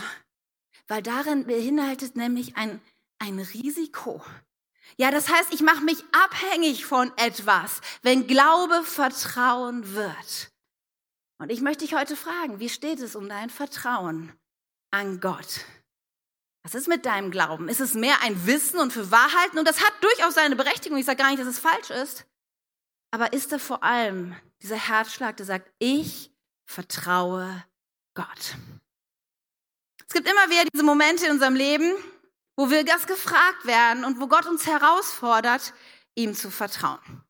weil 0.88 1.04
darin 1.04 1.46
beinhaltet 1.46 2.16
nämlich 2.16 2.58
ein, 2.58 2.82
ein 3.20 3.40
Risiko. 3.40 4.24
Ja, 4.98 5.12
das 5.12 5.30
heißt, 5.30 5.54
ich 5.54 5.62
mache 5.62 5.84
mich 5.84 6.04
abhängig 6.12 6.86
von 6.86 7.12
etwas, 7.18 7.82
wenn 8.02 8.28
Glaube 8.28 8.84
Vertrauen 8.84 9.94
wird. 9.94 10.52
Und 11.38 11.52
ich 11.52 11.62
möchte 11.62 11.86
dich 11.86 11.94
heute 11.94 12.16
fragen, 12.16 12.60
wie 12.60 12.70
steht 12.70 13.00
es 13.00 13.16
um 13.16 13.28
dein 13.28 13.50
Vertrauen 13.50 14.32
an 14.92 15.20
Gott? 15.20 15.66
Was 16.64 16.74
ist 16.74 16.88
mit 16.88 17.06
deinem 17.06 17.30
Glauben? 17.30 17.70
Ist 17.70 17.82
es 17.82 17.94
mehr 17.94 18.22
ein 18.24 18.48
Wissen 18.48 18.80
und 18.80 18.92
für 18.92 19.12
Wahrheiten? 19.12 19.60
Und 19.60 19.68
das 19.68 19.84
hat 19.84 19.94
durchaus 20.02 20.34
seine 20.34 20.56
Berechtigung. 20.56 20.98
Ich 20.98 21.06
sage 21.06 21.18
gar 21.18 21.30
nicht, 21.30 21.40
dass 21.40 21.48
es 21.48 21.60
falsch 21.60 21.92
ist. 21.92 22.26
Aber 23.12 23.34
ist 23.34 23.52
da 23.52 23.60
vor 23.60 23.84
allem 23.84 24.36
dieser 24.62 24.78
Herzschlag, 24.78 25.38
der 25.38 25.46
sagt, 25.46 25.72
ich 25.78 26.32
vertraue 26.66 27.64
Gott? 28.16 28.56
Es 30.08 30.14
gibt 30.14 30.28
immer 30.28 30.50
wieder 30.50 30.64
diese 30.74 30.84
Momente 30.84 31.26
in 31.26 31.32
unserem 31.34 31.56
Leben, 31.56 31.94
wo 32.56 32.70
wir 32.70 32.84
das 32.84 33.08
gefragt 33.08 33.66
werden 33.66 34.06
und 34.06 34.20
wo 34.20 34.28
Gott 34.28 34.46
uns 34.46 34.66
herausfordert, 34.66 35.74
ihm 36.16 36.34
zu 36.34 36.50
vertrauen. 36.50 37.24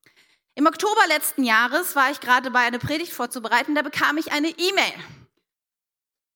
Im 0.55 0.67
Oktober 0.67 1.01
letzten 1.07 1.43
Jahres 1.43 1.95
war 1.95 2.11
ich 2.11 2.21
gerade 2.21 2.51
bei 2.51 2.59
einer 2.59 2.79
Predigt 2.79 3.11
vorzubereiten, 3.11 3.75
da 3.75 3.81
bekam 3.81 4.17
ich 4.17 4.31
eine 4.31 4.49
E-Mail. 4.49 4.93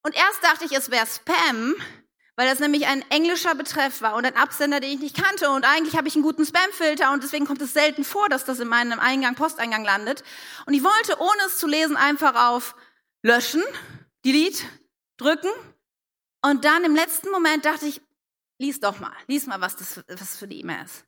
Und 0.02 0.14
erst 0.14 0.42
dachte 0.42 0.64
ich, 0.64 0.72
es 0.72 0.90
wäre 0.90 1.06
Spam, 1.06 1.74
weil 2.36 2.48
das 2.48 2.58
nämlich 2.58 2.86
ein 2.86 3.04
englischer 3.10 3.54
Betreff 3.54 4.00
war 4.02 4.14
und 4.14 4.24
ein 4.24 4.36
Absender, 4.36 4.80
den 4.80 4.92
ich 4.92 5.00
nicht 5.00 5.22
kannte. 5.22 5.50
Und 5.50 5.64
eigentlich 5.64 5.96
habe 5.96 6.08
ich 6.08 6.14
einen 6.14 6.22
guten 6.22 6.44
Spam-Filter 6.44 7.12
und 7.12 7.22
deswegen 7.22 7.46
kommt 7.46 7.60
es 7.60 7.72
selten 7.72 8.04
vor, 8.04 8.28
dass 8.28 8.44
das 8.44 8.60
in 8.60 8.68
meinem 8.68 8.98
Eingang, 8.98 9.34
Posteingang 9.34 9.84
landet. 9.84 10.22
Und 10.66 10.74
ich 10.74 10.82
wollte, 10.82 11.20
ohne 11.20 11.42
es 11.46 11.58
zu 11.58 11.66
lesen, 11.66 11.96
einfach 11.96 12.48
auf 12.48 12.74
Löschen, 13.22 13.62
Delete 14.24 14.64
drücken. 15.18 15.50
Und 16.42 16.64
dann 16.64 16.84
im 16.84 16.94
letzten 16.94 17.30
Moment 17.30 17.66
dachte 17.66 17.86
ich, 17.86 18.00
lies 18.60 18.78
doch 18.80 19.00
mal, 19.00 19.12
lies 19.26 19.46
mal, 19.46 19.60
was 19.60 19.76
das 19.76 20.02
was 20.08 20.36
für 20.36 20.46
die 20.46 20.60
E-Mail 20.60 20.84
ist. 20.84 21.04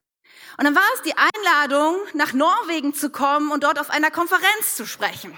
Und 0.57 0.65
dann 0.65 0.75
war 0.75 0.81
es 0.95 1.01
die 1.03 1.13
Einladung, 1.15 1.95
nach 2.13 2.33
Norwegen 2.33 2.93
zu 2.93 3.09
kommen 3.09 3.51
und 3.51 3.63
dort 3.63 3.79
auf 3.79 3.89
einer 3.89 4.11
Konferenz 4.11 4.75
zu 4.75 4.85
sprechen. 4.85 5.31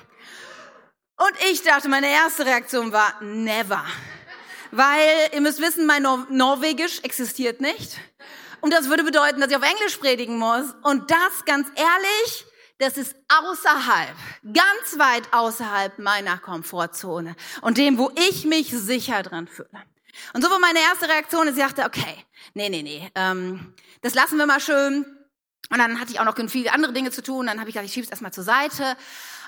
Und 1.17 1.33
ich 1.51 1.61
dachte, 1.63 1.89
meine 1.89 2.09
erste 2.09 2.45
Reaktion 2.45 2.91
war, 2.91 3.21
never 3.21 3.85
weil 4.75 5.29
ihr 5.33 5.41
müsst 5.41 5.61
wissen, 5.61 5.85
mein 5.85 6.03
Nor 6.03 6.27
Norwegisch 6.29 6.99
existiert 7.03 7.61
nicht. 7.61 7.97
Und 8.61 8.73
das 8.73 8.89
würde 8.89 9.03
bedeuten, 9.03 9.39
dass 9.39 9.49
ich 9.49 9.55
auf 9.55 9.63
Englisch 9.63 9.97
predigen 9.97 10.37
muss. 10.37 10.65
Und 10.83 11.11
das, 11.11 11.45
ganz 11.45 11.67
ehrlich, 11.75 12.45
das 12.79 12.97
ist 12.97 13.15
außerhalb, 13.29 14.15
ganz 14.43 14.97
weit 14.99 15.23
außerhalb 15.31 15.99
meiner 15.99 16.37
Komfortzone 16.37 17.35
und 17.61 17.77
dem, 17.77 17.97
wo 17.97 18.11
ich 18.29 18.45
mich 18.45 18.71
sicher 18.71 19.23
dran 19.23 19.47
fühle. 19.47 19.69
Und 20.33 20.43
so 20.43 20.49
war 20.49 20.59
meine 20.59 20.79
erste 20.79 21.07
Reaktion, 21.07 21.47
ist, 21.47 21.57
ich 21.57 21.63
dachte, 21.63 21.85
okay, 21.85 22.25
nee, 22.53 22.69
nee, 22.69 22.83
nee, 22.83 23.09
ähm, 23.15 23.73
das 24.01 24.13
lassen 24.13 24.37
wir 24.37 24.45
mal 24.45 24.59
schön. 24.59 25.05
Und 25.71 25.77
dann 25.79 25.99
hatte 25.99 26.11
ich 26.11 26.19
auch 26.19 26.25
noch 26.25 26.35
viele 26.49 26.73
andere 26.73 26.93
Dinge 26.93 27.11
zu 27.11 27.23
tun. 27.23 27.47
Dann 27.47 27.59
habe 27.59 27.69
ich 27.69 27.73
gedacht, 27.73 27.87
ich 27.87 27.93
schiebe 27.93 28.05
es 28.05 28.11
erstmal 28.11 28.33
zur 28.33 28.43
Seite. 28.43 28.95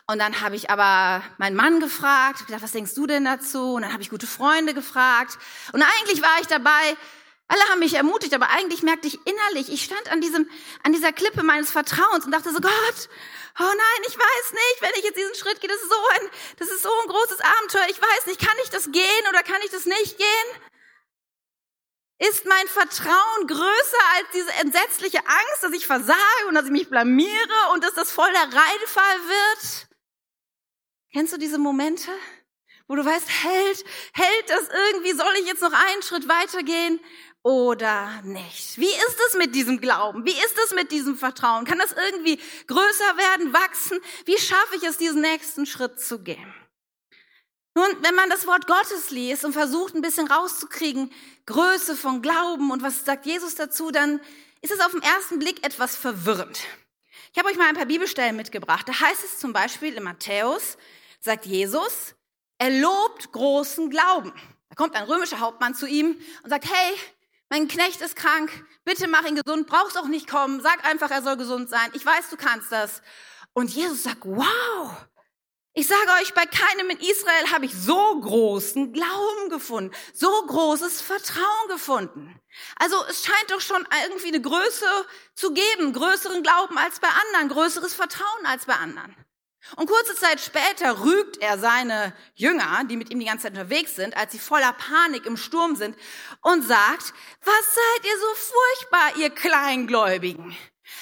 Und 0.10 0.20
dann 0.20 0.42
habe 0.42 0.56
ich 0.56 0.70
aber 0.70 1.22
meinen 1.38 1.56
Mann 1.56 1.80
gefragt, 1.80 2.48
gedacht, 2.48 2.64
was 2.64 2.72
denkst 2.72 2.96
du 2.96 3.06
denn 3.08 3.26
dazu? 3.26 3.74
Und 3.74 3.82
dann 3.82 3.92
habe 3.92 4.02
ich 4.02 4.10
gute 4.10 4.26
Freunde 4.26 4.74
gefragt. 4.74 5.38
Und 5.74 5.82
eigentlich 5.82 6.22
war 6.22 6.40
ich 6.42 6.48
dabei, 6.48 6.96
alle 7.48 7.62
haben 7.70 7.80
mich 7.80 7.94
ermutigt, 7.94 8.34
aber 8.34 8.50
eigentlich 8.50 8.84
merkte 8.84 9.08
ich 9.08 9.26
innerlich, 9.26 9.72
ich 9.72 9.84
stand 9.84 10.12
an 10.12 10.20
diesem, 10.20 10.50
an 10.84 10.92
dieser 10.92 11.14
Klippe 11.14 11.44
meines 11.44 11.72
Vertrauens 11.72 12.26
und 12.26 12.32
dachte 12.32 12.52
so, 12.52 12.60
Gott, 12.60 13.10
oh 13.60 13.64
nein, 13.64 14.02
ich 14.08 14.18
weiß 14.18 14.52
nicht, 14.52 14.82
wenn 14.82 14.92
ich 14.98 15.04
jetzt 15.04 15.18
diesen 15.18 15.36
Schritt 15.36 15.62
gehe, 15.62 15.70
das 15.70 15.82
ist 15.82 15.90
so 15.90 16.08
ein, 16.16 16.30
das 16.58 16.70
ist 16.70 16.84
so 16.84 16.90
ein 17.04 17.08
großes 17.08 17.40
Abenteuer. 17.40 17.88
Ich 17.90 18.02
weiß 18.02 18.26
nicht, 18.28 18.40
kann 18.40 18.58
ich 18.64 18.70
das 18.70 18.92
gehen 18.92 19.28
oder 19.30 19.44
kann 19.44 19.62
ich 19.64 19.72
das 19.72 19.86
nicht 19.86 20.18
gehen? 20.18 20.62
Ist 22.20 22.46
mein 22.46 22.68
Vertrauen 22.68 23.48
größer 23.48 24.04
als 24.16 24.28
diese 24.34 24.52
entsetzliche 24.54 25.20
Angst, 25.20 25.64
dass 25.64 25.72
ich 25.72 25.86
versage 25.86 26.48
und 26.50 26.56
dass 26.56 26.66
ich 26.66 26.72
mich 26.72 26.90
blamiere 26.90 27.72
und 27.74 27.84
dass 27.84 27.94
das 27.94 28.12
voll 28.12 28.32
der 28.32 28.42
Reidefall 28.42 29.20
wird? 29.28 29.88
Kennst 31.14 31.32
du 31.32 31.38
diese 31.38 31.60
Momente, 31.60 32.12
wo 32.88 32.96
du 32.96 33.06
weißt, 33.06 33.30
hält, 33.44 33.86
hält 34.14 34.50
das 34.50 34.68
irgendwie, 34.68 35.14
soll 35.14 35.34
ich 35.40 35.46
jetzt 35.46 35.62
noch 35.62 35.74
einen 35.74 36.02
Schritt 36.02 36.28
weitergehen 36.28 37.00
oder 37.48 38.22
nicht? 38.24 38.78
Wie 38.78 38.90
ist 38.90 39.18
es 39.30 39.38
mit 39.38 39.56
diesem 39.56 39.80
Glauben? 39.80 40.26
Wie 40.26 40.32
ist 40.32 40.58
es 40.66 40.76
mit 40.76 40.92
diesem 40.92 41.16
Vertrauen? 41.16 41.64
Kann 41.64 41.80
das 41.80 41.94
irgendwie 41.94 42.42
größer 42.68 43.18
werden, 43.18 43.54
wachsen? 43.54 44.02
Wie 44.26 44.38
schaffe 44.38 44.76
ich 44.76 44.84
es, 44.84 44.98
diesen 44.98 45.22
nächsten 45.22 45.66
Schritt 45.66 45.98
zu 45.98 46.20
gehen? 46.20 46.54
Nun, 47.74 47.88
wenn 48.02 48.16
man 48.16 48.30
das 48.30 48.48
Wort 48.48 48.68
Gottes 48.68 49.12
liest 49.12 49.46
und 49.46 49.54
versucht, 49.54 49.96
ein 49.96 50.02
bisschen 50.02 50.28
rauszukriegen, 50.28 51.10
Größe 51.46 51.96
von 51.96 52.22
Glauben 52.22 52.70
und 52.70 52.84
was 52.84 53.06
sagt 53.06 53.26
Jesus 53.26 53.56
dazu, 53.56 53.92
dann 53.92 54.20
ist 54.60 54.74
es 54.74 54.82
auf 54.82 54.92
den 54.92 55.02
ersten 55.02 55.40
Blick 55.40 55.66
etwas 55.66 55.96
verwirrend. 55.96 56.60
Ich 57.32 57.40
habe 57.40 57.48
euch 57.48 57.58
mal 57.58 57.70
ein 57.70 57.76
paar 57.76 57.86
Bibelstellen 57.86 58.36
mitgebracht. 58.36 58.90
Da 58.90 59.00
heißt 59.00 59.24
es 59.24 59.40
zum 59.40 59.54
Beispiel 59.54 59.94
in 59.94 60.04
Matthäus 60.04 60.78
sagt 61.22 61.46
Jesus, 61.46 62.14
er 62.58 62.72
lobt 62.72 63.32
großen 63.32 63.90
Glauben. 63.90 64.34
Da 64.68 64.76
kommt 64.76 64.96
ein 64.96 65.04
römischer 65.04 65.40
Hauptmann 65.40 65.76
zu 65.76 65.88
ihm 65.88 66.18
und 66.44 66.50
sagt, 66.50 66.66
hey, 66.66 66.98
mein 67.50 67.68
Knecht 67.68 68.02
ist 68.02 68.16
krank, 68.16 68.52
bitte 68.84 69.08
mach 69.08 69.26
ihn 69.26 69.36
gesund, 69.42 69.68
brauchst 69.68 69.98
auch 69.98 70.08
nicht 70.08 70.30
kommen, 70.30 70.62
sag 70.62 70.86
einfach, 70.86 71.12
er 71.12 71.22
soll 71.22 71.38
gesund 71.38 71.70
sein, 71.70 71.90
ich 71.94 72.06
weiß, 72.06 72.30
du 72.30 72.38
kannst 72.38 72.72
das. 72.72 73.02
Und 73.54 73.74
Jesus 73.74 74.04
sagt, 74.04 74.24
wow, 74.24 75.08
ich 75.74 75.88
sage 75.88 76.10
euch, 76.22 76.34
bei 76.34 76.46
keinem 76.46 76.90
in 76.90 77.00
Israel 77.00 77.52
habe 77.52 77.66
ich 77.66 77.74
so 77.76 78.20
großen 78.20 78.94
Glauben 78.94 79.50
gefunden, 79.50 79.96
so 80.14 80.28
großes 80.48 81.02
Vertrauen 81.02 81.68
gefunden. 81.70 82.42
Also 82.78 82.96
es 83.10 83.24
scheint 83.24 83.52
doch 83.52 83.62
schon 83.62 83.88
irgendwie 84.04 84.30
eine 84.30 84.42
Größe 84.42 84.86
zu 85.36 85.54
geben, 85.54 85.94
größeren 85.94 86.42
Glauben 86.42 86.78
als 86.80 87.00
bei 87.00 87.10
anderen, 87.10 87.50
größeres 87.50 87.94
Vertrauen 87.94 88.46
als 88.46 88.66
bei 88.66 88.74
anderen. 88.74 89.16
Und 89.76 89.88
kurze 89.88 90.16
Zeit 90.16 90.40
später 90.40 91.04
rügt 91.04 91.38
er 91.38 91.58
seine 91.58 92.14
Jünger, 92.36 92.84
die 92.86 92.96
mit 92.96 93.10
ihm 93.12 93.20
die 93.20 93.26
ganze 93.26 93.44
Zeit 93.44 93.54
unterwegs 93.54 93.96
sind, 93.96 94.16
als 94.16 94.32
sie 94.32 94.40
voller 94.40 94.74
Panik 94.74 95.26
im 95.26 95.36
Sturm 95.36 95.76
sind, 95.76 95.98
und 96.42 96.66
sagt, 96.66 97.14
was 97.44 97.74
seid 97.74 98.06
ihr 98.06 98.18
so 98.20 98.54
furchtbar, 98.54 99.18
ihr 99.18 99.30
Kleingläubigen? 99.30 100.56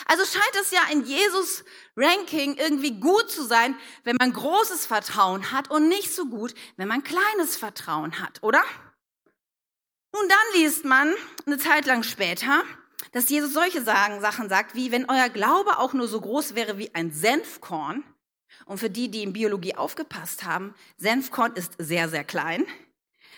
Also 0.08 0.26
scheint 0.26 0.56
es 0.62 0.72
ja 0.72 0.82
in 0.92 1.04
Jesus 1.04 1.64
Ranking 1.96 2.58
irgendwie 2.58 3.00
gut 3.00 3.30
zu 3.30 3.44
sein, 3.44 3.78
wenn 4.04 4.18
man 4.20 4.34
großes 4.34 4.86
Vertrauen 4.86 5.52
hat 5.52 5.70
und 5.70 5.88
nicht 5.88 6.14
so 6.14 6.26
gut, 6.26 6.54
wenn 6.78 6.88
man 6.88 7.04
kleines 7.04 7.58
Vertrauen 7.58 8.20
hat, 8.20 8.42
oder? 8.42 8.64
Nun, 10.14 10.28
dann 10.28 10.62
liest 10.62 10.86
man 10.86 11.14
eine 11.46 11.58
Zeit 11.58 11.86
lang 11.86 12.04
später, 12.04 12.64
dass 13.12 13.30
Jesus 13.30 13.54
solche 13.54 13.84
Sachen 13.84 14.50
sagt, 14.50 14.74
wie 14.74 14.92
wenn 14.92 15.10
euer 15.10 15.30
Glaube 15.30 15.78
auch 15.78 15.94
nur 15.94 16.08
so 16.08 16.20
groß 16.20 16.56
wäre 16.56 16.78
wie 16.78 16.94
ein 16.96 17.12
Senfkorn, 17.12 18.04
und 18.66 18.80
für 18.80 18.90
die, 18.90 19.10
die 19.10 19.24
in 19.24 19.34
Biologie 19.34 19.76
aufgepasst 19.76 20.44
haben, 20.44 20.74
Senfkorn 20.98 21.54
ist 21.54 21.74
sehr, 21.78 22.10
sehr 22.10 22.24
klein. 22.24 22.66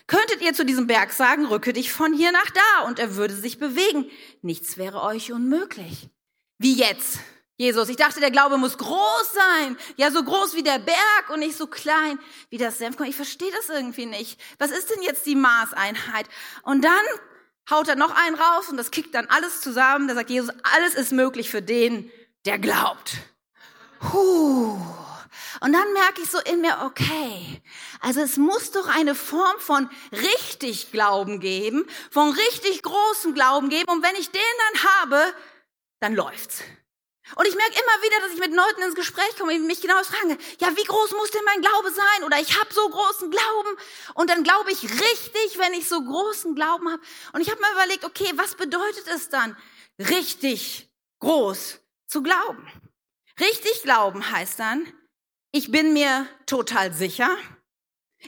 Könntet 0.08 0.42
ihr 0.42 0.54
zu 0.54 0.66
diesem 0.66 0.88
Berg 0.88 1.12
sagen, 1.12 1.46
rücke 1.46 1.74
dich 1.74 1.92
von 1.92 2.14
hier 2.14 2.32
nach 2.32 2.50
da 2.50 2.88
und 2.88 2.98
er 2.98 3.16
würde 3.18 3.36
sich 3.36 3.60
bewegen. 3.60 4.10
Nichts 4.42 4.78
wäre 4.78 5.02
euch 5.02 5.34
unmöglich. 5.34 6.10
Wie 6.58 6.76
jetzt? 6.76 7.20
Jesus, 7.58 7.90
ich 7.90 7.98
dachte, 7.98 8.20
der 8.20 8.32
Glaube 8.32 8.58
muss 8.58 8.78
groß 8.78 9.34
sein. 9.34 9.78
Ja, 9.98 10.12
so 10.12 10.24
groß 10.24 10.56
wie 10.56 10.64
der 10.64 10.80
Berg 10.80 11.30
und 11.34 11.40
nicht 11.40 11.58
so 11.58 11.68
klein 11.68 12.20
wie 12.50 12.58
das 12.58 12.78
Senfkorn. 12.78 13.10
Ich 13.10 13.16
verstehe 13.16 13.52
das 13.52 13.68
irgendwie 13.68 14.06
nicht. 14.06 14.40
Was 14.60 14.72
ist 14.72 14.92
denn 14.92 15.02
jetzt 15.02 15.26
die 15.26 15.36
Maßeinheit? 15.36 16.30
Und 16.64 16.86
dann 16.86 17.04
haut 17.70 17.90
er 17.90 17.96
noch 17.96 18.16
einen 18.16 18.36
raus 18.36 18.70
und 18.70 18.78
das 18.78 18.92
kickt 18.92 19.14
dann 19.14 19.26
alles 19.26 19.60
zusammen. 19.60 20.08
Da 20.08 20.14
sagt 20.14 20.30
Jesus, 20.30 20.52
alles 20.64 20.94
ist 20.94 21.12
möglich 21.12 21.50
für 21.50 21.62
den, 21.62 22.12
der 22.46 22.60
glaubt. 22.60 23.18
Huh. 24.14 24.80
Und 25.62 25.74
dann 25.74 25.94
merke 25.94 26.22
ich 26.22 26.30
so 26.30 26.40
in 26.40 26.62
mir, 26.62 26.80
okay, 26.86 27.62
also 28.02 28.22
es 28.22 28.38
muss 28.38 28.72
doch 28.72 28.88
eine 28.88 29.16
Form 29.16 29.60
von 29.60 29.90
richtig 30.12 30.92
Glauben 30.92 31.40
geben, 31.40 31.86
von 32.12 32.32
richtig 32.32 32.84
großem 32.84 33.34
Glauben 33.34 33.70
geben. 33.70 33.92
Und 33.92 34.04
wenn 34.04 34.16
ich 34.16 34.32
den 34.32 34.42
dann 34.74 34.84
habe, 34.84 35.34
dann 36.00 36.16
läuft's. 36.16 36.64
Und 37.36 37.46
ich 37.46 37.56
merke 37.56 37.74
immer 37.74 38.04
wieder, 38.04 38.20
dass 38.22 38.34
ich 38.34 38.40
mit 38.40 38.54
Leuten 38.54 38.82
ins 38.84 38.96
Gespräch 38.96 39.36
komme 39.38 39.54
und 39.54 39.68
mich 39.68 39.82
genau 39.82 40.02
frage, 40.04 40.38
ja, 40.60 40.76
wie 40.78 40.84
groß 40.84 41.12
muss 41.12 41.32
denn 41.32 41.44
mein 41.44 41.62
Glaube 41.62 41.92
sein? 41.92 42.24
Oder 42.24 42.40
ich 42.40 42.58
habe 42.58 42.74
so 42.74 42.88
großen 42.88 43.30
Glauben 43.30 43.78
und 44.14 44.30
dann 44.30 44.44
glaube 44.44 44.72
ich 44.72 44.84
richtig, 44.84 45.58
wenn 45.58 45.74
ich 45.74 45.90
so 45.90 46.02
großen 46.02 46.56
Glauben 46.56 46.90
habe. 46.90 47.02
Und 47.34 47.42
ich 47.42 47.52
habe 47.52 47.60
mir 47.60 47.72
überlegt, 47.74 48.06
okay, 48.06 48.32
was 48.36 48.56
bedeutet 48.56 49.08
es 49.08 49.28
dann, 49.30 49.58
richtig 50.00 50.90
groß 51.20 51.80
zu 52.08 52.24
glauben? 52.24 52.66
Richtig 53.40 53.84
glauben 53.84 54.32
heißt 54.32 54.60
dann, 54.60 54.92
ich 55.52 55.72
bin 55.72 55.94
mir 55.94 56.28
total 56.46 56.94
sicher. 56.94 57.30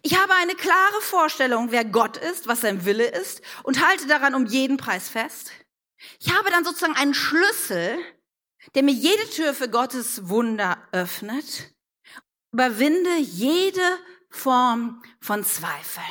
Ich 0.03 0.17
habe 0.17 0.33
eine 0.35 0.55
klare 0.55 1.01
Vorstellung, 1.01 1.71
wer 1.71 1.83
Gott 1.83 2.17
ist, 2.17 2.47
was 2.47 2.61
sein 2.61 2.85
Wille 2.85 3.07
ist 3.07 3.41
und 3.63 3.85
halte 3.85 4.07
daran 4.07 4.35
um 4.35 4.45
jeden 4.45 4.77
Preis 4.77 5.09
fest. 5.09 5.51
Ich 6.19 6.33
habe 6.33 6.49
dann 6.49 6.63
sozusagen 6.63 6.95
einen 6.95 7.13
Schlüssel, 7.13 7.97
der 8.75 8.83
mir 8.83 8.93
jede 8.93 9.29
Tür 9.31 9.53
für 9.53 9.69
Gottes 9.69 10.29
Wunder 10.29 10.77
öffnet, 10.91 11.73
überwinde 12.51 13.17
jede 13.17 13.81
Form 14.29 15.01
von 15.19 15.43
Zweifel. 15.43 16.03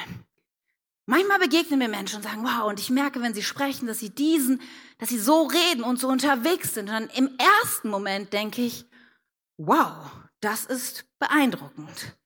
Manchmal 1.06 1.38
begegnen 1.38 1.78
mir 1.78 1.88
Menschen 1.88 2.16
und 2.16 2.22
sagen, 2.22 2.44
wow, 2.44 2.68
und 2.68 2.78
ich 2.78 2.90
merke, 2.90 3.22
wenn 3.22 3.32
sie 3.32 3.42
sprechen, 3.42 3.86
dass 3.86 4.00
sie 4.00 4.10
diesen, 4.10 4.60
dass 4.98 5.08
sie 5.08 5.18
so 5.18 5.44
reden 5.44 5.82
und 5.82 5.98
so 5.98 6.08
unterwegs 6.08 6.74
sind. 6.74 6.90
Und 6.90 6.94
dann 6.94 7.10
im 7.10 7.38
ersten 7.62 7.88
Moment 7.88 8.34
denke 8.34 8.60
ich, 8.60 8.84
wow, 9.56 10.10
das 10.40 10.64
ist 10.64 11.04
beeindruckend. 11.18 12.16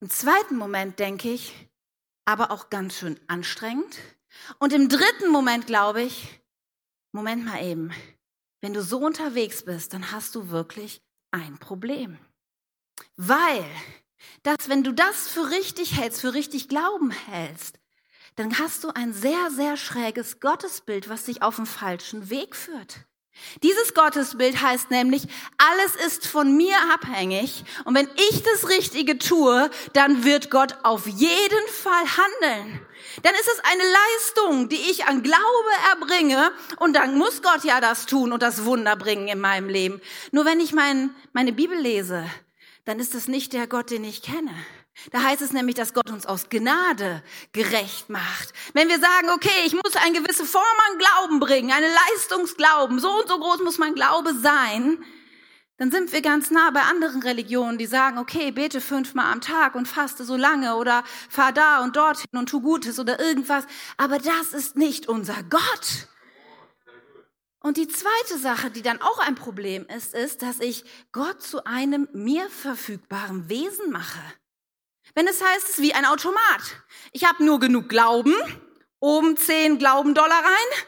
Im 0.00 0.10
zweiten 0.10 0.56
Moment 0.56 0.98
denke 0.98 1.30
ich, 1.30 1.54
aber 2.24 2.50
auch 2.50 2.70
ganz 2.70 2.98
schön 2.98 3.18
anstrengend. 3.28 3.98
Und 4.58 4.72
im 4.72 4.88
dritten 4.88 5.30
Moment 5.30 5.66
glaube 5.66 6.02
ich, 6.02 6.40
Moment 7.12 7.44
mal 7.44 7.62
eben, 7.62 7.92
wenn 8.60 8.74
du 8.74 8.82
so 8.82 8.98
unterwegs 8.98 9.64
bist, 9.64 9.94
dann 9.94 10.12
hast 10.12 10.34
du 10.34 10.50
wirklich 10.50 11.02
ein 11.30 11.58
Problem. 11.58 12.18
Weil, 13.16 13.64
dass 14.42 14.68
wenn 14.68 14.82
du 14.82 14.92
das 14.92 15.28
für 15.28 15.50
richtig 15.50 15.96
hältst, 15.96 16.20
für 16.20 16.34
richtig 16.34 16.68
Glauben 16.68 17.10
hältst, 17.10 17.78
dann 18.34 18.58
hast 18.58 18.84
du 18.84 18.90
ein 18.90 19.14
sehr, 19.14 19.50
sehr 19.50 19.76
schräges 19.76 20.40
Gottesbild, 20.40 21.08
was 21.08 21.24
dich 21.24 21.42
auf 21.42 21.56
den 21.56 21.66
falschen 21.66 22.28
Weg 22.28 22.54
führt. 22.54 23.06
Dieses 23.62 23.94
Gottesbild 23.94 24.60
heißt 24.60 24.90
nämlich, 24.90 25.22
alles 25.58 25.96
ist 26.06 26.26
von 26.26 26.56
mir 26.56 26.76
abhängig 26.92 27.64
und 27.84 27.94
wenn 27.94 28.08
ich 28.30 28.42
das 28.42 28.68
Richtige 28.68 29.18
tue, 29.18 29.70
dann 29.92 30.24
wird 30.24 30.50
Gott 30.50 30.76
auf 30.82 31.06
jeden 31.06 31.68
Fall 31.68 32.04
handeln. 32.04 32.80
Dann 33.22 33.34
ist 33.34 33.48
es 33.48 33.60
eine 33.64 33.82
Leistung, 33.82 34.68
die 34.68 34.90
ich 34.90 35.06
an 35.06 35.22
Glaube 35.22 35.70
erbringe 35.90 36.52
und 36.78 36.94
dann 36.94 37.16
muss 37.16 37.42
Gott 37.42 37.64
ja 37.64 37.80
das 37.80 38.06
tun 38.06 38.32
und 38.32 38.42
das 38.42 38.64
Wunder 38.64 38.96
bringen 38.96 39.28
in 39.28 39.40
meinem 39.40 39.68
Leben. 39.68 40.00
Nur 40.32 40.44
wenn 40.44 40.60
ich 40.60 40.72
mein, 40.72 41.14
meine 41.32 41.52
Bibel 41.52 41.78
lese, 41.78 42.24
dann 42.84 43.00
ist 43.00 43.14
das 43.14 43.26
nicht 43.26 43.52
der 43.52 43.66
Gott, 43.66 43.90
den 43.90 44.04
ich 44.04 44.22
kenne. 44.22 44.54
Da 45.10 45.22
heißt 45.22 45.42
es 45.42 45.52
nämlich, 45.52 45.76
dass 45.76 45.94
Gott 45.94 46.10
uns 46.10 46.26
aus 46.26 46.48
Gnade 46.48 47.22
gerecht 47.52 48.08
macht. 48.08 48.52
Wenn 48.72 48.88
wir 48.88 48.98
sagen, 48.98 49.30
okay, 49.30 49.64
ich 49.66 49.74
muss 49.74 49.94
eine 49.96 50.20
gewisse 50.20 50.44
Form 50.44 50.64
an 50.90 50.98
Glauben 50.98 51.40
bringen, 51.40 51.70
eine 51.70 51.88
Leistungsglauben, 51.88 52.98
so 52.98 53.10
und 53.10 53.28
so 53.28 53.38
groß 53.38 53.62
muss 53.62 53.78
mein 53.78 53.94
Glaube 53.94 54.34
sein, 54.34 55.04
dann 55.78 55.90
sind 55.90 56.12
wir 56.12 56.22
ganz 56.22 56.50
nah 56.50 56.70
bei 56.70 56.80
anderen 56.80 57.22
Religionen, 57.22 57.76
die 57.76 57.86
sagen, 57.86 58.18
okay, 58.18 58.50
bete 58.50 58.80
fünfmal 58.80 59.30
am 59.30 59.42
Tag 59.42 59.74
und 59.74 59.86
faste 59.86 60.24
so 60.24 60.36
lange 60.36 60.76
oder 60.76 61.04
fahr 61.28 61.52
da 61.52 61.82
und 61.84 61.96
dorthin 61.96 62.30
und 62.32 62.48
tu 62.48 62.62
Gutes 62.62 62.98
oder 62.98 63.20
irgendwas. 63.20 63.64
Aber 63.98 64.18
das 64.18 64.54
ist 64.54 64.76
nicht 64.76 65.06
unser 65.06 65.42
Gott. 65.42 66.08
Und 67.60 67.76
die 67.76 67.88
zweite 67.88 68.38
Sache, 68.38 68.70
die 68.70 68.80
dann 68.80 69.02
auch 69.02 69.18
ein 69.18 69.34
Problem 69.34 69.86
ist, 69.94 70.14
ist, 70.14 70.40
dass 70.40 70.60
ich 70.60 70.84
Gott 71.12 71.42
zu 71.42 71.66
einem 71.66 72.08
mir 72.12 72.48
verfügbaren 72.48 73.50
Wesen 73.50 73.90
mache. 73.90 74.22
Wenn 75.16 75.28
es 75.28 75.42
heißt, 75.42 75.64
es 75.64 75.70
ist 75.70 75.80
wie 75.80 75.94
ein 75.94 76.04
Automat. 76.04 76.60
Ich 77.10 77.24
habe 77.24 77.42
nur 77.42 77.58
genug 77.58 77.88
Glauben, 77.88 78.34
oben 79.00 79.38
zehn 79.38 79.78
Glauben-Dollar 79.78 80.44
rein 80.44 80.84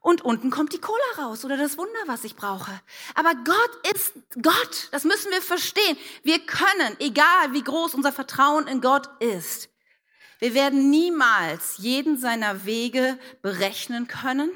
und 0.00 0.24
unten 0.24 0.50
kommt 0.50 0.72
die 0.72 0.80
Cola 0.80 1.02
raus 1.18 1.44
oder 1.44 1.56
das 1.56 1.76
Wunder, 1.76 1.98
was 2.06 2.22
ich 2.22 2.36
brauche. 2.36 2.70
Aber 3.16 3.34
Gott 3.34 3.92
ist 3.92 4.12
Gott. 4.40 4.88
Das 4.92 5.02
müssen 5.02 5.32
wir 5.32 5.42
verstehen. 5.42 5.98
Wir 6.22 6.38
können, 6.38 6.96
egal 7.00 7.54
wie 7.54 7.64
groß 7.64 7.94
unser 7.94 8.12
Vertrauen 8.12 8.68
in 8.68 8.80
Gott 8.80 9.10
ist, 9.18 9.68
wir 10.38 10.54
werden 10.54 10.88
niemals 10.88 11.78
jeden 11.78 12.16
seiner 12.18 12.64
Wege 12.64 13.18
berechnen 13.42 14.06
können 14.06 14.52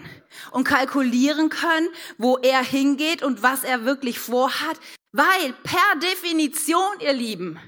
und 0.53 0.63
kalkulieren 0.63 1.49
können, 1.49 1.89
wo 2.17 2.39
er 2.39 2.63
hingeht 2.63 3.25
und 3.25 3.43
was 3.43 3.65
er 3.65 3.85
wirklich 3.85 4.21
vorhat, 4.21 4.79
weil 5.11 5.53
per 5.65 5.99
Definition, 6.01 7.01
ihr 7.01 7.13
Lieben, 7.13 7.59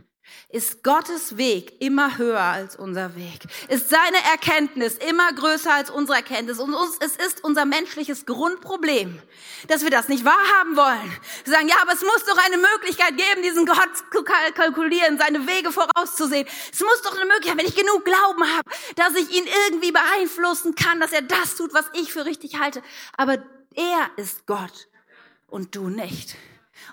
ist 0.50 0.82
Gottes 0.82 1.36
Weg 1.36 1.80
immer 1.80 2.16
höher 2.16 2.40
als 2.40 2.76
unser 2.76 3.16
Weg, 3.16 3.40
ist 3.68 3.90
seine 3.90 4.16
Erkenntnis 4.30 4.96
immer 4.96 5.30
größer 5.32 5.72
als 5.72 5.90
unsere 5.90 6.16
Erkenntnis. 6.16 6.58
Und 6.58 6.74
uns, 6.74 6.96
es 7.00 7.16
ist 7.16 7.44
unser 7.44 7.66
menschliches 7.66 8.24
Grundproblem, 8.24 9.20
dass 9.68 9.82
wir 9.82 9.90
das 9.90 10.08
nicht 10.08 10.24
wahrhaben 10.24 10.76
wollen. 10.76 11.16
Wir 11.44 11.52
sagen, 11.52 11.68
ja, 11.68 11.76
aber 11.82 11.92
es 11.92 12.02
muss 12.02 12.24
doch 12.24 12.38
eine 12.46 12.56
Möglichkeit 12.56 13.16
geben, 13.16 13.42
diesen 13.42 13.66
Gott 13.66 13.90
zu 14.10 14.24
kalkulieren, 14.54 15.18
seine 15.18 15.46
Wege 15.46 15.70
vorauszusehen. 15.70 16.46
Es 16.72 16.80
muss 16.80 17.02
doch 17.02 17.14
eine 17.14 17.26
Möglichkeit, 17.26 17.58
wenn 17.58 17.66
ich 17.66 17.76
genug 17.76 18.04
Glauben 18.04 18.44
habe, 18.56 18.70
dass 18.96 19.14
ich 19.16 19.30
ihn 19.30 19.46
irgendwie 19.66 19.92
beeinflussen 19.92 20.74
kann, 20.74 21.00
dass 21.00 21.12
er 21.12 21.22
das 21.22 21.56
tut, 21.56 21.74
was 21.74 21.84
ich 21.92 22.12
für 22.12 22.24
richtig 22.24 22.58
halte. 22.58 22.82
Aber 23.16 23.38
er 23.74 24.10
ist 24.16 24.46
Gott 24.46 24.88
und 25.46 25.74
du 25.76 25.88
nicht. 25.88 26.36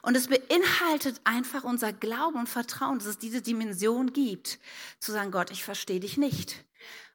Und 0.02 0.16
es 0.16 0.28
beinhaltet 0.28 1.22
einfach 1.24 1.64
unser 1.64 1.94
Glauben 1.94 2.40
und 2.40 2.50
Vertrauen, 2.50 3.00
dass 3.00 3.08
es 3.08 3.18
diese 3.18 3.42
Dimension 3.42 4.14
gibt, 4.14 4.60
zu 5.00 5.12
sagen, 5.12 5.32
Gott, 5.32 5.52
ich 5.52 5.64
verstehe 5.64 6.00
dich 6.00 6.18
nicht. 6.18 6.66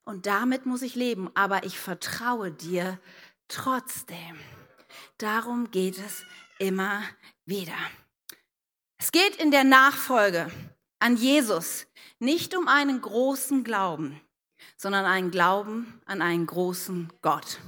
Und 0.05 0.27
damit 0.27 0.67
muss 0.67 0.83
ich 0.83 0.95
leben, 0.95 1.31
aber 1.35 1.65
ich 1.65 1.79
vertraue 1.79 2.51
dir 2.51 2.99
trotzdem. 3.49 4.39
Darum 5.19 5.71
geht 5.71 5.99
es 5.99 6.25
immer 6.59 7.03
wieder. 7.45 7.77
Es 8.99 9.13
geht 9.13 9.37
in 9.37 9.51
der 9.51 9.65
Nachfolge 9.65 10.51
an 10.99 11.17
Jesus 11.17 11.87
nicht 12.19 12.57
um 12.57 12.69
einen 12.69 13.01
großen 13.01 13.65
Glauben, 13.65 14.21
sondern 14.77 15.05
einen 15.07 15.31
Glauben 15.31 16.01
an 16.05 16.23
einen 16.23 16.47
großen 16.47 17.13
Gott. 17.23 17.59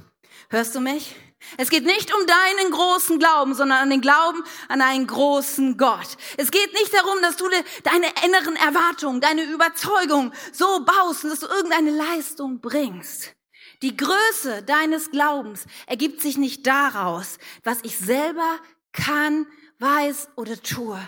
Hörst 0.49 0.75
du 0.75 0.79
mich? 0.79 1.15
Es 1.57 1.69
geht 1.69 1.85
nicht 1.85 2.13
um 2.13 2.25
deinen 2.25 2.71
großen 2.71 3.19
Glauben, 3.19 3.53
sondern 3.53 3.79
an 3.79 3.89
den 3.89 4.01
Glauben 4.01 4.43
an 4.69 4.81
einen 4.81 5.07
großen 5.07 5.77
Gott. 5.77 6.17
Es 6.37 6.51
geht 6.51 6.73
nicht 6.73 6.93
darum, 6.93 7.21
dass 7.21 7.37
du 7.37 7.47
deine 7.83 8.07
inneren 8.25 8.55
Erwartungen, 8.55 9.21
deine 9.21 9.43
Überzeugung 9.43 10.33
so 10.51 10.85
baust 10.85 11.23
und 11.23 11.29
dass 11.29 11.39
du 11.39 11.47
irgendeine 11.47 11.91
Leistung 11.91 12.59
bringst. 12.59 13.33
Die 13.81 13.97
Größe 13.97 14.63
deines 14.63 15.11
Glaubens 15.11 15.65
ergibt 15.87 16.21
sich 16.21 16.37
nicht 16.37 16.65
daraus, 16.65 17.37
was 17.63 17.79
ich 17.83 17.97
selber 17.97 18.59
kann, 18.93 19.45
weiß 19.79 20.29
oder 20.35 20.61
tue. 20.61 20.99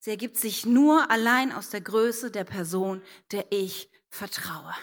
Sie 0.00 0.10
ergibt 0.10 0.36
sich 0.36 0.66
nur 0.66 1.10
allein 1.10 1.52
aus 1.52 1.70
der 1.70 1.80
Größe 1.80 2.30
der 2.30 2.44
Person, 2.44 3.02
der 3.32 3.46
ich 3.50 3.90
vertraue. 4.08 4.74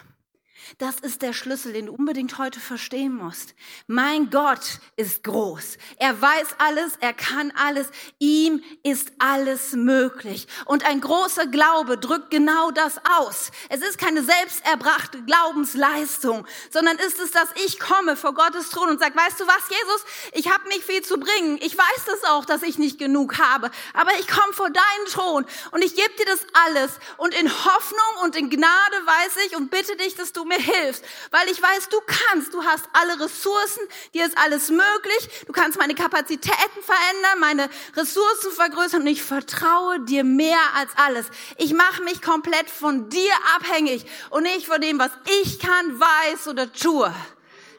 Das 0.78 1.00
ist 1.00 1.22
der 1.22 1.34
Schlüssel, 1.34 1.74
den 1.74 1.88
du 1.88 1.94
unbedingt 1.94 2.38
heute 2.38 2.60
verstehen 2.60 3.16
musst. 3.16 3.54
Mein 3.88 4.30
Gott 4.30 4.80
ist 4.96 5.24
groß. 5.24 5.78
Er 5.98 6.20
weiß 6.20 6.56
alles, 6.58 6.94
er 7.00 7.14
kann 7.14 7.52
alles. 7.56 7.88
Ihm 8.20 8.64
ist 8.84 9.12
alles 9.20 9.74
möglich. 9.74 10.48
Und 10.66 10.86
ein 10.86 11.02
großer 11.02 11.48
Glaube 11.48 11.98
drückt 11.98 12.32
genau 12.32 12.72
das 12.72 13.00
aus. 13.20 13.52
Es 13.70 13.82
ist 13.82 13.98
keine 13.98 14.24
selbsterbrachte 14.24 15.22
Glaubensleistung, 15.24 16.48
sondern 16.72 16.98
ist 16.98 17.20
es, 17.20 17.32
dass 17.32 17.50
ich 17.66 17.80
komme 17.80 18.16
vor 18.16 18.34
Gottes 18.34 18.70
Thron 18.70 18.90
und 18.90 19.00
sage, 19.00 19.16
weißt 19.16 19.40
du 19.40 19.48
was, 19.48 19.70
Jesus, 19.70 20.06
ich 20.34 20.52
habe 20.52 20.68
nicht 20.70 20.84
viel 20.84 21.02
zu 21.02 21.18
bringen. 21.18 21.58
Ich 21.62 21.78
weiß 21.78 22.06
das 22.06 22.24
auch, 22.24 22.46
dass 22.46 22.64
ich 22.64 22.78
nicht 22.78 22.98
genug 22.98 23.38
habe. 23.38 23.70
Aber 23.94 24.12
ich 24.20 24.28
komme 24.28 24.54
vor 24.54 24.70
deinen 24.70 25.06
Thron 25.12 25.46
und 25.72 25.84
ich 25.84 25.96
gebe 25.96 26.14
dir 26.18 26.26
das 26.26 26.46
alles. 26.66 26.92
Und 27.18 27.34
in 27.36 27.50
Hoffnung 27.50 28.24
und 28.24 28.36
in 28.36 28.50
Gnade 28.50 28.96
weiß 29.06 29.46
ich 29.48 29.56
und 29.56 29.70
bitte 29.70 29.96
dich, 29.98 30.16
dass 30.16 30.34
du 30.34 30.46
mir 30.46 30.53
hilfst, 30.60 31.04
weil 31.32 31.48
ich 31.50 31.62
weiß, 31.62 31.90
du 31.90 32.00
kannst, 32.06 32.54
du 32.54 32.64
hast 32.64 32.86
alle 32.94 33.20
Ressourcen, 33.20 33.82
dir 34.14 34.26
ist 34.26 34.38
alles 34.38 34.70
möglich, 34.70 35.30
du 35.46 35.54
kannst 35.54 35.78
meine 35.78 35.96
Kapazitäten 35.96 36.82
verändern, 36.82 37.40
meine 37.40 37.70
Ressourcen 37.96 38.52
vergrößern 38.52 39.02
und 39.02 39.08
ich 39.08 39.24
vertraue 39.24 40.00
dir 40.02 40.24
mehr 40.24 40.60
als 40.76 40.92
alles. 40.96 41.28
Ich 41.58 41.74
mache 41.74 42.04
mich 42.04 42.22
komplett 42.22 42.70
von 42.70 43.10
dir 43.10 43.34
abhängig 43.56 44.06
und 44.30 44.44
nicht 44.44 44.68
von 44.68 44.82
dem, 44.82 45.00
was 45.00 45.12
ich 45.44 45.60
kann, 45.60 46.00
weiß 46.00 46.48
oder 46.48 46.72
tue. 46.72 47.14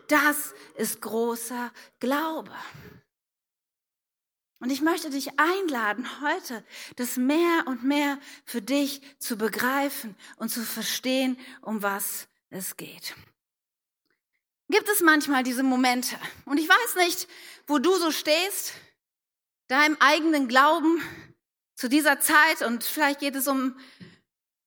Das 0.09 0.55
ist 0.77 1.01
großer 1.01 1.73
Glaube. 2.01 2.53
Und 4.65 4.71
ich 4.71 4.81
möchte 4.81 5.11
dich 5.11 5.39
einladen, 5.39 6.07
heute 6.23 6.65
das 6.97 7.19
mehr 7.19 7.65
und 7.67 7.85
mehr 7.85 8.19
für 8.47 8.63
dich 8.63 9.03
zu 9.19 9.37
begreifen 9.37 10.17
und 10.39 10.49
zu 10.49 10.63
verstehen, 10.63 11.39
um 11.61 11.83
was 11.83 12.29
es 12.55 12.77
geht. 12.77 13.15
Gibt 14.69 14.89
es 14.89 15.01
manchmal 15.01 15.43
diese 15.43 15.63
Momente? 15.63 16.17
Und 16.47 16.59
ich 16.59 16.69
weiß 16.69 16.97
nicht, 16.97 17.29
wo 17.67 17.79
du 17.79 17.95
so 17.97 18.11
stehst, 18.11 18.73
deinem 19.69 19.97
eigenen 20.01 20.49
Glauben 20.49 21.03
zu 21.75 21.89
dieser 21.89 22.21
Zeit 22.21 22.63
und 22.63 22.85
vielleicht 22.85 23.21
geht 23.21 23.35
es 23.35 23.47
um, 23.49 23.77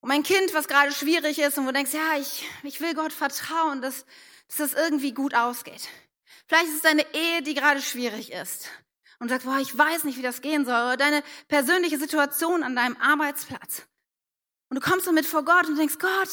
um 0.01 0.11
ein 0.11 0.23
Kind, 0.23 0.53
was 0.53 0.67
gerade 0.67 0.91
schwierig 0.91 1.39
ist 1.39 1.57
und 1.57 1.63
wo 1.63 1.69
du 1.69 1.73
denkst, 1.73 1.93
ja, 1.93 2.17
ich, 2.17 2.47
ich 2.63 2.81
will 2.81 2.93
Gott 2.93 3.13
vertrauen, 3.13 3.81
dass, 3.81 4.05
dass 4.47 4.57
das 4.57 4.73
irgendwie 4.73 5.13
gut 5.13 5.33
ausgeht. 5.33 5.87
Vielleicht 6.47 6.67
ist 6.67 6.75
es 6.75 6.81
deine 6.81 7.05
Ehe, 7.13 7.41
die 7.41 7.53
gerade 7.53 7.81
schwierig 7.81 8.31
ist 8.31 8.69
und 9.19 9.29
du 9.29 9.33
sagst, 9.33 9.47
boah, 9.47 9.59
ich 9.59 9.75
weiß 9.75 10.03
nicht, 10.03 10.17
wie 10.17 10.23
das 10.23 10.41
gehen 10.41 10.65
soll, 10.65 10.75
oder 10.75 10.97
deine 10.97 11.23
persönliche 11.47 11.97
Situation 11.97 12.63
an 12.63 12.75
deinem 12.75 12.97
Arbeitsplatz. 12.97 13.83
Und 14.69 14.75
du 14.75 14.81
kommst 14.81 15.07
damit 15.07 15.25
vor 15.25 15.43
Gott 15.43 15.67
und 15.67 15.77
denkst, 15.77 15.97
Gott, 15.99 16.29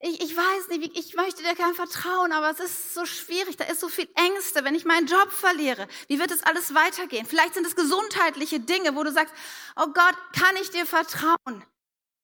ich, 0.00 0.20
ich 0.22 0.36
weiß 0.36 0.68
nicht, 0.68 0.96
ich 0.96 1.14
möchte 1.14 1.42
dir 1.42 1.56
kein 1.56 1.74
Vertrauen, 1.74 2.30
aber 2.30 2.50
es 2.50 2.60
ist 2.60 2.94
so 2.94 3.04
schwierig, 3.04 3.56
da 3.56 3.64
ist 3.64 3.80
so 3.80 3.88
viel 3.88 4.08
Ängste, 4.14 4.64
wenn 4.64 4.76
ich 4.76 4.84
meinen 4.84 5.08
Job 5.08 5.32
verliere. 5.32 5.88
Wie 6.06 6.20
wird 6.20 6.30
es 6.30 6.44
alles 6.44 6.72
weitergehen? 6.74 7.26
Vielleicht 7.26 7.54
sind 7.54 7.66
es 7.66 7.74
gesundheitliche 7.74 8.60
Dinge, 8.60 8.94
wo 8.94 9.02
du 9.02 9.10
sagst, 9.10 9.34
oh 9.76 9.86
Gott, 9.86 10.14
kann 10.38 10.56
ich 10.62 10.70
dir 10.70 10.86
vertrauen, 10.86 11.64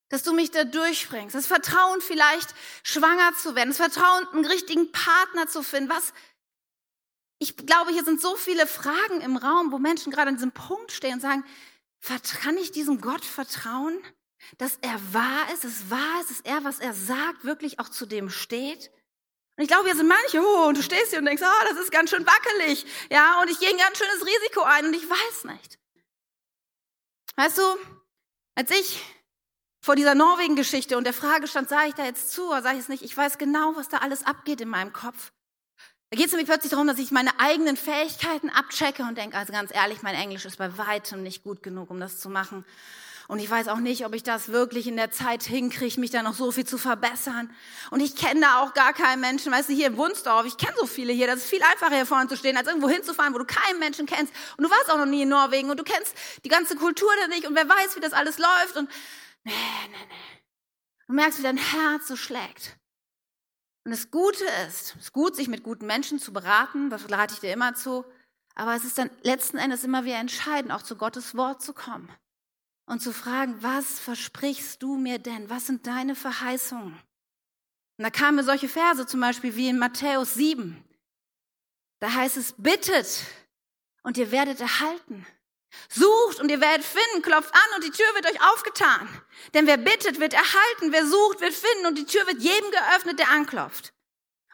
dass 0.09 0.23
du 0.23 0.33
mich 0.33 0.53
da 0.53 0.63
durchbringst? 0.63 1.35
Das 1.35 1.47
Vertrauen 1.47 2.01
vielleicht 2.01 2.55
schwanger 2.85 3.35
zu 3.37 3.57
werden, 3.57 3.71
das 3.71 3.79
Vertrauen, 3.79 4.29
einen 4.29 4.47
richtigen 4.47 4.93
Partner 4.93 5.49
zu 5.49 5.65
finden. 5.65 5.91
Was, 5.91 6.13
ich 7.41 7.57
glaube, 7.57 7.91
hier 7.91 8.05
sind 8.05 8.21
so 8.21 8.37
viele 8.37 8.69
Fragen 8.69 9.21
im 9.21 9.37
Raum, 9.37 9.73
wo 9.73 9.79
Menschen 9.79 10.13
gerade 10.13 10.29
an 10.29 10.37
diesem 10.37 10.53
Punkt 10.53 10.93
stehen 10.93 11.15
und 11.15 11.21
sagen, 11.21 11.45
kann 12.41 12.57
ich 12.57 12.71
diesem 12.71 13.01
Gott 13.01 13.25
vertrauen? 13.25 14.01
Dass 14.59 14.79
er 14.83 14.99
wahr 15.13 15.53
ist, 15.53 15.65
es 15.65 15.91
wahr 15.91 16.21
ist, 16.21 16.31
dass 16.31 16.41
er, 16.41 16.65
was 16.65 16.79
er 16.79 16.95
sagt, 16.95 17.45
wirklich 17.45 17.81
auch 17.81 17.89
zu 17.89 18.07
dem 18.07 18.31
steht. 18.31 18.91
Und 19.57 19.63
ich 19.63 19.69
glaube, 19.69 19.85
hier 19.85 19.97
sind 19.97 20.09
manche, 20.09 20.41
oh, 20.41 20.69
und 20.69 20.77
du 20.77 20.83
stehst 20.83 21.11
hier 21.11 21.19
und 21.19 21.27
denkst, 21.27 21.43
oh, 21.45 21.69
das 21.69 21.79
ist 21.79 21.93
ganz 21.93 22.11
schön 22.11 22.27
wackelig, 22.27 22.87
ja, 23.11 23.41
und 23.41 23.51
ich 23.51 23.59
gehe 23.61 23.71
ein 23.71 23.79
ganz 23.79 23.99
schönes 23.99 24.27
Risiko 24.27 24.63
ein 24.63 24.87
und 24.87 24.95
ich 24.95 25.09
weiß 25.09 25.45
nicht. 25.45 25.79
Weißt 27.37 27.59
du, 27.59 27.63
als 28.57 28.71
ich 28.71 29.01
vor 29.81 29.97
dieser 29.97 30.15
Norwegen-Geschichte 30.15 30.97
und 30.97 31.05
der 31.05 31.13
Frage 31.13 31.47
stand, 31.47 31.69
sage 31.69 31.89
ich 31.89 31.95
da 31.95 32.05
jetzt 32.05 32.33
zu 32.33 32.49
oder 32.49 32.63
sage 32.63 32.77
ich 32.77 32.83
es 32.83 32.89
nicht, 32.89 33.03
ich 33.03 33.17
weiß 33.17 33.39
genau, 33.39 33.77
was 33.77 33.89
da 33.89 33.99
alles 33.99 34.25
abgeht 34.25 34.61
in 34.61 34.69
meinem 34.69 34.93
Kopf. 34.93 35.33
Da 36.11 36.17
geht 36.17 36.27
es 36.27 36.33
nämlich 36.33 36.49
plötzlich 36.49 36.71
darum, 36.71 36.87
dass 36.87 36.99
ich 36.99 37.11
meine 37.11 37.39
eigenen 37.39 37.77
Fähigkeiten 37.77 38.49
abchecke 38.49 39.03
und 39.03 39.19
denke, 39.19 39.37
also 39.37 39.53
ganz 39.53 39.75
ehrlich, 39.75 40.03
mein 40.03 40.15
Englisch 40.15 40.45
ist 40.45 40.59
bei 40.59 40.79
weitem 40.79 41.23
nicht 41.23 41.43
gut 41.43 41.63
genug, 41.63 41.91
um 41.91 42.01
das 42.01 42.21
zu 42.21 42.29
machen. 42.29 42.65
Und 43.27 43.39
ich 43.39 43.49
weiß 43.49 43.69
auch 43.69 43.79
nicht, 43.79 44.05
ob 44.05 44.15
ich 44.15 44.23
das 44.23 44.49
wirklich 44.51 44.87
in 44.87 44.97
der 44.97 45.11
Zeit 45.11 45.43
hinkriege, 45.43 45.99
mich 45.99 46.11
da 46.11 46.23
noch 46.23 46.35
so 46.35 46.53
viel 46.53 46.67
zu 46.67 46.77
verbessern. 46.77 47.51
Und 47.91 48.01
ich 48.01 48.17
kenne 48.17 48.43
da 48.43 48.61
auch 48.61 48.75
gar 48.75 48.93
keinen 48.93 49.21
Menschen. 49.21 49.51
Weißt 49.51 49.71
du, 49.71 49.73
hier 49.73 49.87
in 49.87 49.97
Wunsdorf, 49.97 50.45
ich 50.45 50.59
kenne 50.59 50.75
so 50.77 50.87
viele 50.87 51.13
hier. 51.13 51.27
Das 51.27 51.39
ist 51.39 51.49
viel 51.49 51.63
einfacher, 51.63 51.95
hier 51.95 52.07
vorne 52.07 52.29
zu 52.29 52.37
stehen, 52.37 52.57
als 52.57 52.69
irgendwo 52.69 52.89
hinzufahren, 52.89 53.33
wo 53.33 53.39
du 53.39 53.47
keinen 53.47 53.79
Menschen 53.79 54.07
kennst. 54.07 54.33
Und 54.57 54.65
du 54.65 54.71
warst 54.71 54.91
auch 54.91 54.99
noch 54.99 55.07
nie 55.07 55.23
in 55.23 55.31
Norwegen 55.31 55.71
und 55.71 55.79
du 55.79 55.85
kennst 55.85 56.15
die 56.45 56.51
ganze 56.51 56.77
Kultur 56.77 57.11
da 57.23 57.29
nicht 57.29 57.47
und 57.47 57.55
wer 57.55 57.69
weiß, 57.69 57.97
wie 57.97 58.01
das 58.01 58.13
alles 58.13 58.39
läuft. 58.39 58.77
Und 58.77 58.91
nee, 59.45 59.53
nee, 59.91 60.07
nee. 60.09 60.43
Du 61.07 61.15
merkst, 61.15 61.39
wie 61.39 61.43
dein 61.43 61.57
Herz 61.57 62.09
so 62.09 62.17
schlägt. 62.17 62.77
Und 63.85 63.93
das 63.93 64.11
Gute 64.11 64.45
ist, 64.69 64.97
es 64.97 65.03
ist 65.03 65.13
gut, 65.13 65.37
sich 65.37 65.49
mit 65.49 65.63
guten 65.63 65.87
Menschen 65.87 66.19
zu 66.19 66.33
beraten, 66.33 66.89
das 66.91 67.11
rate 67.11 67.35
ich 67.35 67.41
dir 67.41 67.53
immer 67.53 67.75
zu. 67.75 68.05
Aber 68.55 68.75
es 68.75 68.85
ist 68.85 68.99
dann 68.99 69.11
letzten 69.23 69.59
Endes 69.59 69.85
immer 69.85 70.05
wieder 70.05 70.17
entscheidend, 70.17 70.73
auch 70.73 70.83
zu 70.83 70.97
Gottes 70.97 71.37
Wort 71.37 71.63
zu 71.63 71.73
kommen 71.73 72.11
und 72.87 73.01
zu 73.01 73.13
fragen, 73.13 73.63
was 73.63 73.99
versprichst 73.99 74.83
du 74.83 74.97
mir 74.97 75.19
denn? 75.19 75.49
Was 75.51 75.67
sind 75.67 75.87
deine 75.87 76.15
Verheißungen? 76.15 76.93
Und 77.97 78.03
da 78.03 78.11
kamen 78.11 78.37
mir 78.37 78.45
solche 78.45 78.69
Verse 78.69 79.07
zum 79.07 79.21
Beispiel 79.21 79.57
wie 79.57 79.69
in 79.69 79.79
Matthäus 79.79 80.35
7. 80.35 80.83
Da 82.01 82.13
heißt 82.13 82.37
es, 82.37 82.55
bittet 82.59 83.25
und 84.03 84.19
ihr 84.19 84.31
werdet 84.31 84.61
erhalten. 84.61 85.27
Sucht 85.89 86.41
und 86.41 86.51
ihr 86.51 86.61
werdet 86.61 86.85
finden, 86.85 87.23
klopft 87.23 87.53
an 87.53 87.77
und 87.77 87.85
die 87.85 87.91
Tür 87.91 88.07
wird 88.15 88.27
euch 88.27 88.41
aufgetan. 88.53 89.09
Denn 89.55 89.67
wer 89.67 89.77
bittet, 89.77 90.21
wird 90.21 90.33
erhalten, 90.33 90.93
wer 90.93 91.07
sucht, 91.07 91.41
wird 91.41 91.55
finden 91.55 91.87
und 91.87 91.99
die 91.99 92.05
Tür 92.05 92.27
wird 92.27 92.41
jedem 92.41 92.71
geöffnet, 92.71 93.19
der 93.19 93.31
anklopft. 93.31 93.93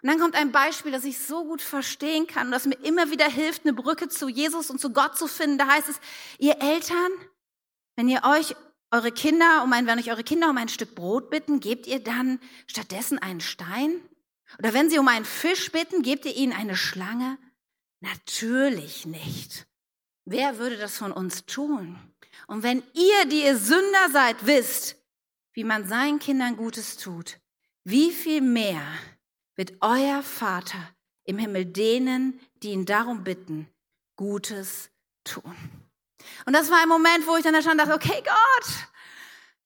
Und 0.03 0.09
dann 0.09 0.19
kommt 0.19 0.35
ein 0.35 0.51
Beispiel, 0.51 0.93
das 0.93 1.05
ich 1.05 1.19
so 1.19 1.45
gut 1.45 1.61
verstehen 1.61 2.27
kann 2.27 2.47
und 2.47 2.53
das 2.53 2.65
mir 2.65 2.79
immer 2.85 3.11
wieder 3.11 3.29
hilft, 3.29 3.65
eine 3.65 3.75
Brücke 3.75 4.09
zu 4.09 4.29
Jesus 4.29 4.71
und 4.71 4.81
zu 4.81 4.93
Gott 4.93 5.19
zu 5.19 5.27
finden. 5.27 5.59
Da 5.59 5.67
heißt 5.67 5.91
es, 5.91 6.01
ihr 6.39 6.57
Eltern, 6.63 7.11
wenn 8.01 8.09
ihr 8.09 8.23
euch 8.25 8.57
eure 8.91 9.13
Kinder 9.13 9.63
um 9.63 9.75
ein, 9.75 9.87
wenn 9.87 9.99
euch 9.99 10.11
eure 10.11 10.25
Kinder 10.25 10.49
um 10.49 10.57
ein 10.57 10.71
Stück 10.71 10.95
Brot 10.95 11.29
bitten, 11.29 11.61
gebt 11.61 11.87
ihr 11.87 12.03
dann 12.03 12.41
stattdessen 12.67 13.19
einen 13.19 13.43
Stein? 13.43 14.01
Oder 14.59 14.73
wenn 14.73 14.89
sie 14.89 14.99
um 14.99 15.07
einen 15.07 15.27
Fisch 15.27 15.71
bitten, 15.71 16.01
gebt 16.01 16.25
ihr 16.25 16.35
ihnen 16.35 16.55
eine 16.55 16.77
Schlange? 16.77 17.37
Natürlich 18.01 19.05
nicht. 19.05 19.67
Wer 20.25 20.57
würde 20.57 20.79
das 20.79 20.97
von 20.97 21.13
uns 21.13 21.45
tun? 21.45 21.99
Und 22.47 22.63
wenn 22.63 22.83
ihr, 22.95 23.27
die 23.27 23.45
ihr 23.45 23.59
Sünder 23.59 24.09
seid, 24.11 24.47
wisst, 24.47 24.97
wie 25.53 25.65
man 25.65 25.87
seinen 25.87 26.21
Kindern 26.21 26.57
Gutes 26.57 26.97
tut, 26.97 27.39
wie 27.85 28.11
viel 28.13 28.41
mehr 28.41 28.81
wird 29.57 29.75
euer 29.83 30.23
Vater 30.23 30.89
im 31.25 31.37
Himmel 31.37 31.67
denen, 31.67 32.41
die 32.63 32.71
ihn 32.71 32.87
darum 32.87 33.25
bitten, 33.25 33.69
Gutes 34.17 34.89
tun? 35.23 35.55
Und 36.47 36.55
das 36.55 36.71
war 36.71 36.83
ein 36.83 36.89
Moment, 36.89 37.27
wo 37.27 37.37
ich 37.37 37.45
dann 37.45 37.55
da 37.55 37.61
dachte, 37.61 37.95
okay, 37.95 38.23
Gott, 38.25 38.67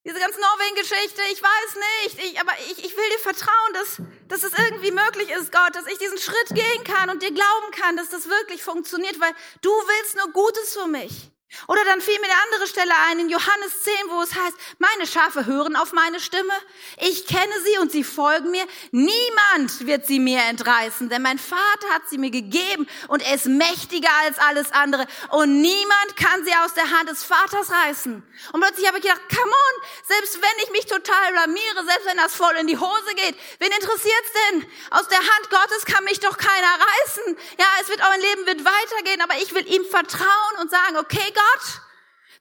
diese 0.04 0.18
ganze 0.18 0.38
Norwegen-Geschichte, 0.38 1.22
ich 1.32 1.42
weiß 1.42 1.76
nicht, 2.04 2.24
ich, 2.24 2.40
aber 2.40 2.52
ich, 2.70 2.84
ich 2.84 2.96
will 2.96 3.08
dir 3.10 3.18
vertrauen, 3.20 3.72
dass, 3.72 4.02
dass 4.28 4.42
es 4.42 4.58
irgendwie 4.58 4.90
möglich 4.90 5.30
ist, 5.30 5.50
Gott, 5.50 5.74
dass 5.74 5.86
ich 5.86 5.98
diesen 5.98 6.18
Schritt 6.18 6.48
gehen 6.50 6.84
kann 6.84 7.08
und 7.08 7.22
dir 7.22 7.32
glauben 7.32 7.70
kann, 7.72 7.96
dass 7.96 8.10
das 8.10 8.28
wirklich 8.28 8.62
funktioniert, 8.62 9.18
weil 9.18 9.32
du 9.62 9.70
willst 9.70 10.16
nur 10.16 10.30
Gutes 10.32 10.74
für 10.74 10.86
mich. 10.86 11.33
Oder 11.68 11.84
dann 11.84 12.00
fiel 12.00 12.18
mir 12.20 12.26
eine 12.26 12.42
andere 12.44 12.66
Stelle 12.66 12.92
ein 13.08 13.20
in 13.20 13.28
Johannes 13.28 13.82
10, 13.82 13.94
wo 14.08 14.22
es 14.22 14.34
heißt, 14.34 14.56
meine 14.78 15.06
Schafe 15.06 15.46
hören 15.46 15.76
auf 15.76 15.92
meine 15.92 16.20
Stimme, 16.20 16.52
ich 17.00 17.26
kenne 17.26 17.52
sie 17.64 17.78
und 17.78 17.92
sie 17.92 18.04
folgen 18.04 18.50
mir, 18.50 18.64
niemand 18.90 19.86
wird 19.86 20.06
sie 20.06 20.20
mir 20.20 20.40
entreißen, 20.42 21.08
denn 21.08 21.22
mein 21.22 21.38
Vater 21.38 21.88
hat 21.92 22.02
sie 22.08 22.18
mir 22.18 22.30
gegeben 22.30 22.86
und 23.08 23.22
er 23.22 23.34
ist 23.34 23.46
mächtiger 23.46 24.10
als 24.24 24.38
alles 24.38 24.72
andere 24.72 25.06
und 25.30 25.60
niemand 25.60 26.16
kann 26.16 26.44
sie 26.44 26.54
aus 26.64 26.74
der 26.74 26.90
Hand 26.90 27.08
des 27.08 27.24
Vaters 27.24 27.70
reißen. 27.70 28.22
Und 28.52 28.60
plötzlich 28.60 28.86
habe 28.86 28.98
ich 28.98 29.04
gedacht, 29.04 29.22
come 29.28 29.52
on, 29.52 29.88
selbst 30.06 30.40
wenn 30.40 30.64
ich 30.64 30.70
mich 30.70 30.86
total 30.86 31.32
blamiere, 31.32 31.84
selbst 31.86 32.06
wenn 32.06 32.16
das 32.16 32.34
voll 32.34 32.54
in 32.56 32.66
die 32.66 32.78
Hose 32.78 33.14
geht, 33.16 33.36
wen 33.58 33.72
interessiert's 33.72 34.32
denn? 34.50 34.66
Aus 34.90 35.08
der 35.08 35.18
Hand 35.18 35.50
Gottes 35.50 35.84
kann 35.84 36.04
mich 36.04 36.20
doch 36.20 36.36
keiner 36.36 36.72
reißen. 36.74 37.36
Ja, 37.58 37.66
es 37.80 37.88
wird, 37.88 38.00
mein 38.00 38.20
Leben 38.20 38.46
wird 38.46 38.64
weitergehen, 38.64 39.20
aber 39.22 39.34
ich 39.42 39.54
will 39.54 39.66
ihm 39.66 39.84
vertrauen 39.86 40.56
und 40.60 40.70
sagen, 40.70 40.98
okay 40.98 41.32
Gott, 41.34 41.43
Gott, 41.44 41.80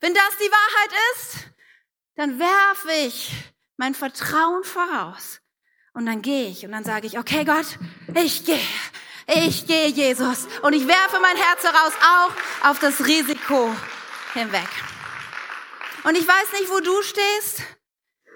wenn 0.01 0.13
das 0.13 0.37
die 0.37 0.51
Wahrheit 0.51 0.91
ist, 1.13 1.47
dann 2.15 2.39
werfe 2.39 2.91
ich 3.07 3.31
mein 3.77 3.95
Vertrauen 3.95 4.63
voraus. 4.63 5.39
Und 5.93 6.05
dann 6.05 6.21
gehe 6.21 6.49
ich 6.49 6.65
und 6.65 6.71
dann 6.71 6.83
sage 6.83 7.07
ich, 7.07 7.19
okay 7.19 7.45
Gott, 7.45 7.65
ich 8.15 8.45
gehe. 8.45 8.59
Ich 9.27 9.67
gehe, 9.67 9.87
Jesus. 9.87 10.47
Und 10.63 10.73
ich 10.73 10.87
werfe 10.87 11.19
mein 11.21 11.37
Herz 11.37 11.63
heraus, 11.63 11.93
auch 12.01 12.69
auf 12.69 12.79
das 12.79 13.05
Risiko 13.05 13.73
hinweg. 14.33 14.67
Und 16.03 16.17
ich 16.17 16.27
weiß 16.27 16.59
nicht, 16.59 16.69
wo 16.69 16.79
du 16.81 17.01
stehst 17.01 17.61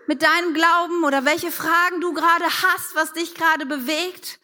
mit 0.07 0.21
deinem 0.21 0.53
Glauben 0.53 1.03
oder 1.03 1.25
welche 1.25 1.51
Fragen 1.51 1.99
du 1.99 2.13
gerade 2.13 2.45
hast, 2.45 2.95
was 2.95 3.11
dich 3.13 3.35
gerade 3.35 3.65
bewegt. 3.65 4.39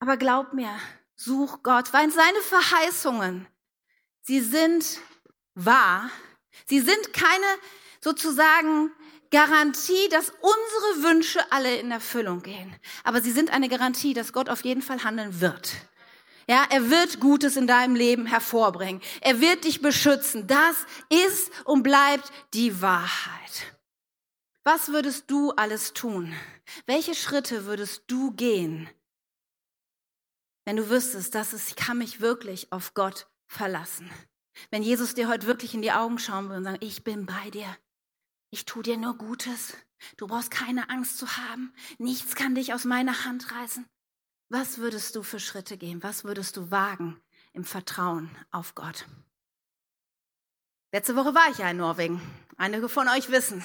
Aber 0.00 0.18
glaub 0.18 0.52
mir, 0.52 0.76
such 1.16 1.62
Gott, 1.62 1.92
weil 1.92 2.10
seine 2.10 2.40
Verheißungen, 2.40 3.46
sie 4.22 4.40
sind 4.40 5.00
wahr. 5.54 6.10
Sie 6.66 6.80
sind 6.80 7.12
keine 7.12 7.46
sozusagen 8.00 8.90
Garantie, 9.30 10.08
dass 10.10 10.30
unsere 10.30 11.08
Wünsche 11.08 11.40
alle 11.50 11.76
in 11.76 11.90
Erfüllung 11.90 12.42
gehen. 12.42 12.74
Aber 13.04 13.22
sie 13.22 13.32
sind 13.32 13.50
eine 13.50 13.68
Garantie, 13.68 14.14
dass 14.14 14.32
Gott 14.32 14.48
auf 14.48 14.64
jeden 14.64 14.82
Fall 14.82 15.04
handeln 15.04 15.40
wird. 15.40 15.72
Ja, 16.48 16.66
er 16.70 16.90
wird 16.90 17.20
Gutes 17.20 17.56
in 17.56 17.66
deinem 17.66 17.94
Leben 17.94 18.26
hervorbringen. 18.26 19.00
Er 19.20 19.40
wird 19.40 19.64
dich 19.64 19.80
beschützen. 19.80 20.46
Das 20.46 20.76
ist 21.08 21.50
und 21.64 21.82
bleibt 21.82 22.30
die 22.52 22.82
Wahrheit. 22.82 23.74
Was 24.64 24.88
würdest 24.88 25.30
du 25.30 25.52
alles 25.52 25.92
tun? 25.92 26.34
Welche 26.86 27.14
Schritte 27.14 27.64
würdest 27.64 28.04
du 28.06 28.32
gehen, 28.32 28.88
wenn 30.64 30.76
du 30.76 30.90
wüsstest, 30.90 31.34
dass 31.34 31.52
es, 31.52 31.68
ich 31.68 31.76
kann 31.76 31.98
mich 31.98 32.20
wirklich 32.20 32.70
auf 32.70 32.94
Gott 32.94 33.26
verlassen? 33.52 34.10
Wenn 34.70 34.82
Jesus 34.82 35.14
dir 35.14 35.28
heute 35.28 35.46
wirklich 35.46 35.74
in 35.74 35.82
die 35.82 35.92
Augen 35.92 36.18
schauen 36.18 36.48
will 36.48 36.56
und 36.56 36.64
sagen, 36.64 36.78
ich 36.80 37.04
bin 37.04 37.26
bei 37.26 37.50
dir. 37.50 37.76
Ich 38.50 38.64
tue 38.64 38.82
dir 38.82 38.96
nur 38.96 39.16
Gutes. 39.16 39.76
Du 40.16 40.26
brauchst 40.26 40.50
keine 40.50 40.90
Angst 40.90 41.18
zu 41.18 41.36
haben. 41.36 41.72
Nichts 41.98 42.34
kann 42.34 42.54
dich 42.54 42.74
aus 42.74 42.84
meiner 42.84 43.24
Hand 43.24 43.52
reißen. 43.52 43.86
Was 44.50 44.78
würdest 44.78 45.16
du 45.16 45.22
für 45.22 45.40
Schritte 45.40 45.78
gehen? 45.78 46.02
Was 46.02 46.24
würdest 46.24 46.56
du 46.56 46.70
wagen 46.70 47.20
im 47.52 47.64
Vertrauen 47.64 48.30
auf 48.50 48.74
Gott? 48.74 49.06
Letzte 50.92 51.16
Woche 51.16 51.34
war 51.34 51.50
ich 51.50 51.58
ja 51.58 51.70
in 51.70 51.78
Norwegen. 51.78 52.20
Einige 52.58 52.90
von 52.90 53.08
euch 53.08 53.30
wissen. 53.30 53.64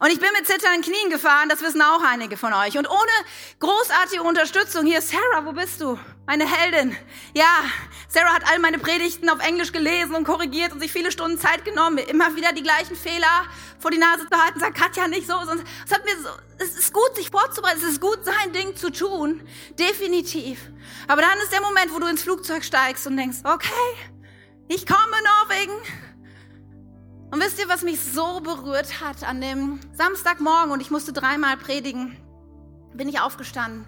Und 0.00 0.10
ich 0.10 0.18
bin 0.18 0.28
mit 0.36 0.46
zitternden 0.46 0.82
Knien 0.82 1.10
gefahren, 1.10 1.48
das 1.48 1.60
wissen 1.62 1.80
auch 1.82 2.02
einige 2.02 2.36
von 2.36 2.52
euch. 2.52 2.76
Und 2.76 2.88
ohne 2.88 3.12
großartige 3.60 4.22
Unterstützung, 4.22 4.86
hier 4.86 5.00
Sarah, 5.00 5.44
wo 5.44 5.52
bist 5.52 5.80
du? 5.80 5.98
Meine 6.26 6.50
Heldin. 6.50 6.96
Ja, 7.34 7.64
Sarah 8.08 8.34
hat 8.34 8.50
all 8.50 8.58
meine 8.58 8.78
Predigten 8.78 9.28
auf 9.28 9.40
Englisch 9.40 9.72
gelesen 9.72 10.14
und 10.14 10.24
korrigiert 10.24 10.72
und 10.72 10.80
sich 10.80 10.92
viele 10.92 11.12
Stunden 11.12 11.38
Zeit 11.38 11.64
genommen, 11.64 11.98
immer 11.98 12.34
wieder 12.34 12.52
die 12.52 12.62
gleichen 12.62 12.96
Fehler 12.96 13.44
vor 13.78 13.90
die 13.90 13.98
Nase 13.98 14.26
zu 14.28 14.38
halten, 14.38 14.58
sagt 14.58 14.76
Katja 14.76 15.06
nicht 15.08 15.26
so, 15.26 15.34
sonst, 15.44 15.64
es 15.84 15.92
hat 15.92 16.04
mir 16.04 16.16
so, 16.22 16.30
es 16.58 16.76
ist 16.78 16.92
gut, 16.92 17.14
sich 17.14 17.30
vorzubereiten, 17.30 17.80
es 17.82 17.90
ist 17.90 18.00
gut, 18.00 18.24
sein 18.24 18.52
Ding 18.52 18.76
zu 18.76 18.90
tun. 18.90 19.46
Definitiv. 19.78 20.58
Aber 21.06 21.22
dann 21.22 21.38
ist 21.38 21.52
der 21.52 21.60
Moment, 21.60 21.92
wo 21.92 21.98
du 21.98 22.06
ins 22.06 22.22
Flugzeug 22.22 22.64
steigst 22.64 23.06
und 23.06 23.16
denkst, 23.16 23.38
okay, 23.44 23.70
ich 24.68 24.86
komme 24.86 25.16
Norwegen, 25.48 25.74
und 27.34 27.40
wisst 27.40 27.58
ihr, 27.58 27.68
was 27.68 27.82
mich 27.82 28.00
so 28.00 28.38
berührt 28.38 29.00
hat 29.00 29.24
an 29.24 29.40
dem 29.40 29.80
Samstagmorgen 29.92 30.70
und 30.70 30.80
ich 30.80 30.92
musste 30.92 31.12
dreimal 31.12 31.56
predigen, 31.56 32.16
bin 32.94 33.08
ich 33.08 33.20
aufgestanden 33.20 33.86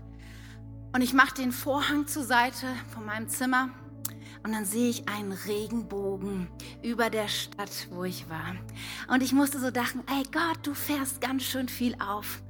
und 0.93 1.01
ich 1.01 1.13
mache 1.13 1.37
den 1.37 1.53
Vorhang 1.53 2.09
zur 2.09 2.25
Seite 2.25 2.67
von 2.93 3.07
meinem 3.07 3.29
Zimmer 3.29 3.69
und 4.43 4.51
dann 4.51 4.65
sehe 4.65 4.91
ich 4.91 5.09
einen 5.09 5.31
Regenbogen 5.31 6.49
über 6.83 7.09
der 7.09 7.29
Stadt, 7.29 7.71
wo 7.91 8.03
ich 8.03 8.29
war. 8.29 8.57
Und 9.07 9.23
ich 9.23 9.33
musste 9.33 9.61
so 9.61 9.71
dachten, 9.71 10.03
ey 10.09 10.25
Gott, 10.33 10.59
du 10.65 10.75
fährst 10.75 11.21
ganz 11.21 11.45
schön 11.45 11.69
viel 11.69 11.95
auf. 12.01 12.43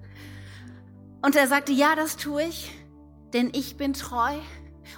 Und 1.20 1.36
er 1.36 1.46
sagte, 1.46 1.72
ja, 1.72 1.94
das 1.94 2.16
tue 2.16 2.44
ich, 2.44 2.72
denn 3.34 3.50
ich 3.52 3.76
bin 3.76 3.92
treu 3.92 4.32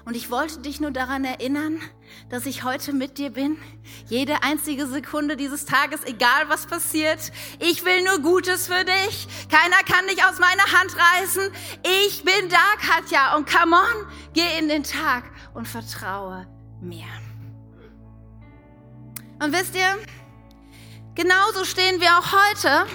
und 0.05 0.15
ich 0.15 0.31
wollte 0.31 0.61
dich 0.61 0.79
nur 0.79 0.93
daran 0.93 1.25
erinnern, 1.25 1.81
dass 2.29 2.47
ich 2.47 2.65
heute 2.65 2.93
mit 2.93 3.19
dir 3.19 3.31
bin. 3.31 3.59
Jede 4.07 4.43
einzige 4.43 4.87
Sekunde 4.87 5.37
dieses 5.37 5.65
Tages, 5.65 6.05
egal 6.05 6.49
was 6.49 6.67
passiert. 6.67 7.33
Ich 7.59 7.85
will 7.85 8.05
nur 8.05 8.21
Gutes 8.21 8.67
für 8.67 8.85
dich. 8.85 9.29
Keiner 9.51 9.77
kann 9.87 10.07
dich 10.09 10.25
aus 10.25 10.39
meiner 10.39 10.65
Hand 10.79 10.97
reißen. 10.97 11.51
Ich 12.07 12.25
bin 12.25 12.49
da, 12.49 12.87
Katja. 12.87 13.37
Und 13.37 13.49
come 13.51 13.77
on, 13.77 14.13
geh 14.35 14.59
in 14.59 14.69
den 14.69 14.83
Tag 14.83 15.25
und 15.55 15.67
vertraue 15.67 16.47
mir. 16.81 17.07
Und 19.41 19.53
wisst 19.53 19.75
ihr, 19.75 19.99
genauso 21.15 21.65
stehen 21.65 22.01
wir 22.01 22.19
auch 22.19 22.33
heute. 22.33 22.87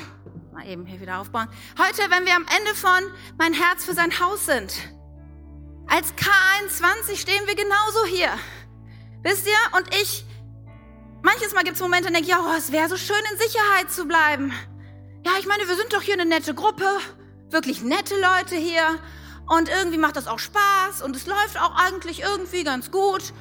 Mal 0.52 0.68
eben 0.68 0.86
hier 0.86 1.00
wieder 1.00 1.20
aufbauen. 1.20 1.48
Heute, 1.80 2.10
wenn 2.10 2.26
wir 2.26 2.36
am 2.36 2.46
Ende 2.58 2.76
von 2.76 3.02
Mein 3.38 3.54
Herz 3.54 3.86
für 3.86 3.94
sein 3.94 4.20
Haus 4.20 4.46
sind 4.46 4.74
als 5.94 6.14
K21 6.16 7.18
stehen 7.18 7.46
wir 7.46 7.56
genauso 7.56 8.06
hier. 8.06 8.30
Wisst 9.24 9.48
ihr? 9.48 9.78
Und 9.78 9.88
ich, 9.96 10.26
manches 11.22 11.54
Mal 11.54 11.64
gibt 11.64 11.78
es 11.78 11.82
Momente, 11.82 12.10
da 12.10 12.14
denke 12.14 12.30
ich, 12.30 12.36
oh, 12.36 12.54
es 12.58 12.72
wäre 12.72 12.90
so 12.90 12.98
schön, 12.98 13.16
in 13.32 13.40
Sicherheit 13.40 13.90
zu 13.90 14.06
bleiben. 14.06 14.54
Ja, 15.26 15.32
ich 15.40 15.48
meine, 15.48 15.68
wir 15.68 15.76
sind 15.76 15.94
doch 15.94 16.02
hier 16.02 16.16
eine 16.16 16.26
nette 16.26 16.54
Gruppe, 16.54 16.86
wirklich 17.50 17.82
nette 17.82 18.16
Leute 18.20 18.56
hier. 18.56 19.00
Und 19.48 19.70
irgendwie 19.70 19.98
macht 19.98 20.16
das 20.16 20.28
auch 20.28 20.40
Spaß 20.40 21.02
und 21.04 21.16
es 21.16 21.26
läuft 21.26 21.60
auch 21.60 21.76
eigentlich 21.76 22.22
irgendwie 22.22 22.64
ganz 22.64 22.92
gut. 22.92 23.34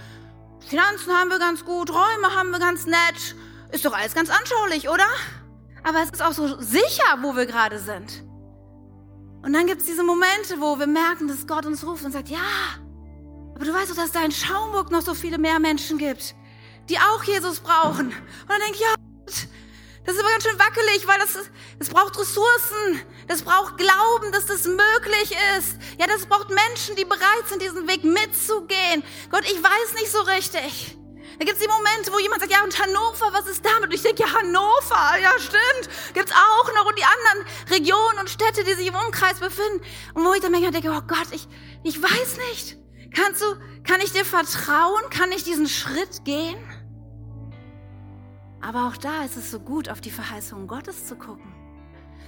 Finanzen 0.68 1.12
haben 1.12 1.30
wir 1.30 1.38
ganz 1.38 1.64
gut, 1.64 1.90
Räume 1.90 2.34
haben 2.36 2.50
wir 2.50 2.58
ganz 2.58 2.86
nett. 2.86 3.36
Ist 3.72 3.84
doch 3.84 3.92
alles 3.92 4.14
ganz 4.14 4.30
anschaulich, 4.30 4.88
oder? 4.88 5.06
Aber 5.82 6.02
es 6.02 6.10
ist 6.10 6.22
auch 6.22 6.32
so 6.32 6.60
sicher, 6.60 7.18
wo 7.22 7.34
wir 7.34 7.46
gerade 7.46 7.78
sind. 7.78 8.22
Und 9.42 9.52
dann 9.52 9.66
gibt 9.66 9.80
es 9.80 9.86
diese 9.86 10.04
Momente, 10.04 10.60
wo 10.60 10.78
wir 10.78 10.86
merken, 10.86 11.26
dass 11.26 11.46
Gott 11.46 11.66
uns 11.66 11.84
ruft 11.84 12.04
und 12.04 12.12
sagt, 12.12 12.28
ja, 12.28 12.38
aber 13.54 13.64
du 13.64 13.72
weißt 13.72 13.90
doch, 13.90 13.96
dass 13.96 14.12
da 14.12 14.24
in 14.24 14.32
Schaumburg 14.32 14.90
noch 14.90 15.02
so 15.02 15.14
viele 15.14 15.38
mehr 15.38 15.58
Menschen 15.58 15.98
gibt, 15.98 16.34
die 16.88 16.98
auch 16.98 17.22
Jesus 17.24 17.60
brauchen. 17.60 18.06
Und 18.08 18.48
dann 18.48 18.60
denke 18.60 18.74
ich, 18.74 18.80
ja, 18.80 18.94
das 20.04 20.16
ist 20.16 20.20
aber 20.20 20.30
ganz 20.30 20.42
schön 20.42 20.58
wackelig, 20.58 21.06
weil 21.06 21.18
das, 21.18 21.38
das 21.78 21.88
braucht 21.88 22.18
Ressourcen, 22.18 23.00
das 23.28 23.42
braucht 23.42 23.78
Glauben, 23.78 24.32
dass 24.32 24.46
das 24.46 24.64
möglich 24.66 25.36
ist. 25.56 25.78
Ja, 25.98 26.06
das 26.08 26.26
braucht 26.26 26.48
Menschen, 26.48 26.96
die 26.96 27.04
bereit 27.04 27.48
sind, 27.48 27.62
diesen 27.62 27.86
Weg 27.86 28.02
mitzugehen. 28.02 29.04
Gott, 29.30 29.44
ich 29.44 29.62
weiß 29.62 29.94
nicht 29.94 30.10
so 30.10 30.20
richtig. 30.22 30.98
Da 31.38 31.44
gibt 31.44 31.56
es 31.56 31.62
die 31.62 31.68
Momente, 31.68 32.12
wo 32.12 32.18
jemand 32.18 32.40
sagt, 32.40 32.52
ja, 32.52 32.62
und 32.64 32.76
Hannover, 32.78 33.32
was 33.32 33.46
ist 33.46 33.64
damit? 33.64 33.84
Und 33.84 33.94
ich 33.94 34.02
denke, 34.02 34.24
ja, 34.24 34.32
Hannover, 34.32 35.18
ja, 35.20 35.30
stimmt, 35.38 36.14
gibt 36.14 36.30
es 36.30 36.34
auch 36.34 36.74
noch. 36.74 36.86
Und 36.86 36.98
die 36.98 37.04
anderen 37.04 37.46
Regionen 37.70 38.18
und 38.18 38.28
Städte, 38.28 38.64
die 38.64 38.74
sich 38.74 38.88
im 38.88 38.94
Umkreis 38.94 39.38
befinden. 39.38 39.82
Und 40.14 40.24
wo 40.24 40.34
ich 40.34 40.40
dann 40.40 40.52
denke, 40.52 40.90
oh 40.90 41.02
Gott, 41.06 41.28
ich, 41.30 41.46
ich 41.84 42.02
weiß 42.02 42.38
nicht. 42.50 42.81
Kannst 43.14 43.42
du, 43.42 43.46
kann 43.84 44.00
ich 44.00 44.12
dir 44.12 44.24
vertrauen? 44.24 45.02
Kann 45.10 45.32
ich 45.32 45.44
diesen 45.44 45.68
Schritt 45.68 46.24
gehen? 46.24 46.56
Aber 48.60 48.86
auch 48.86 48.96
da 48.96 49.24
ist 49.24 49.36
es 49.36 49.50
so 49.50 49.58
gut, 49.58 49.88
auf 49.88 50.00
die 50.00 50.10
Verheißungen 50.10 50.68
Gottes 50.68 51.06
zu 51.06 51.16
gucken. 51.16 51.52